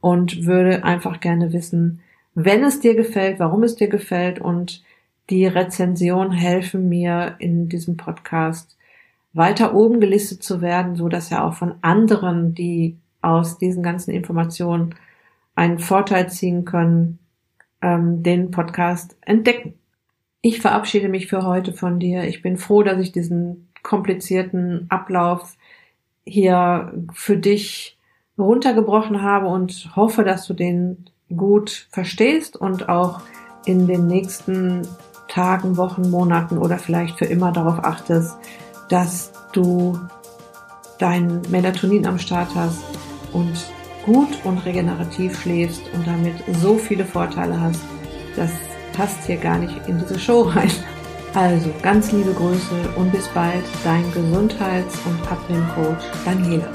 und 0.00 0.46
würde 0.46 0.84
einfach 0.84 1.20
gerne 1.20 1.52
wissen, 1.52 2.00
wenn 2.34 2.64
es 2.64 2.80
dir 2.80 2.94
gefällt, 2.94 3.38
warum 3.38 3.62
es 3.62 3.76
dir 3.76 3.88
gefällt 3.88 4.40
und 4.40 4.82
die 5.30 5.46
Rezension 5.46 6.32
helfen 6.32 6.88
mir 6.88 7.36
in 7.38 7.68
diesem 7.68 7.96
Podcast 7.96 8.76
weiter 9.32 9.74
oben 9.74 10.00
gelistet 10.00 10.42
zu 10.42 10.60
werden, 10.60 10.96
so 10.96 11.08
dass 11.08 11.30
ja 11.30 11.44
auch 11.44 11.54
von 11.54 11.74
anderen, 11.82 12.54
die 12.54 12.96
aus 13.20 13.58
diesen 13.58 13.82
ganzen 13.82 14.10
Informationen 14.12 14.94
einen 15.54 15.78
Vorteil 15.78 16.28
ziehen 16.28 16.64
können, 16.64 17.18
ähm, 17.80 18.22
den 18.22 18.50
Podcast 18.50 19.16
entdecken. 19.22 19.74
Ich 20.46 20.60
verabschiede 20.60 21.08
mich 21.08 21.28
für 21.28 21.46
heute 21.46 21.72
von 21.72 21.98
dir. 21.98 22.24
Ich 22.24 22.42
bin 22.42 22.58
froh, 22.58 22.82
dass 22.82 23.00
ich 23.00 23.12
diesen 23.12 23.70
komplizierten 23.82 24.84
Ablauf 24.90 25.56
hier 26.26 26.92
für 27.14 27.38
dich 27.38 27.96
runtergebrochen 28.36 29.22
habe 29.22 29.46
und 29.46 29.92
hoffe, 29.96 30.22
dass 30.22 30.46
du 30.46 30.52
den 30.52 31.08
gut 31.34 31.88
verstehst 31.90 32.58
und 32.58 32.90
auch 32.90 33.22
in 33.64 33.86
den 33.86 34.06
nächsten 34.06 34.86
Tagen, 35.28 35.78
Wochen, 35.78 36.10
Monaten 36.10 36.58
oder 36.58 36.76
vielleicht 36.76 37.16
für 37.16 37.24
immer 37.24 37.50
darauf 37.50 37.82
achtest, 37.82 38.36
dass 38.90 39.32
du 39.54 39.98
dein 40.98 41.40
Melatonin 41.48 42.06
am 42.06 42.18
Start 42.18 42.54
hast 42.54 42.84
und 43.32 43.72
gut 44.04 44.44
und 44.44 44.58
regenerativ 44.66 45.40
schläfst 45.40 45.80
und 45.94 46.06
damit 46.06 46.34
so 46.58 46.76
viele 46.76 47.06
Vorteile 47.06 47.58
hast, 47.58 47.80
dass 48.36 48.50
passt 48.96 49.24
hier 49.26 49.36
gar 49.36 49.58
nicht 49.58 49.74
in 49.86 49.98
diese 49.98 50.18
Show 50.18 50.42
rein. 50.42 50.70
Also 51.34 51.70
ganz 51.82 52.12
liebe 52.12 52.32
Grüße 52.32 52.90
und 52.96 53.10
bis 53.10 53.26
bald, 53.28 53.64
dein 53.82 54.10
Gesundheits- 54.12 55.00
und 55.04 55.20
Abnehmcoach 55.30 56.04
Daniela. 56.24 56.70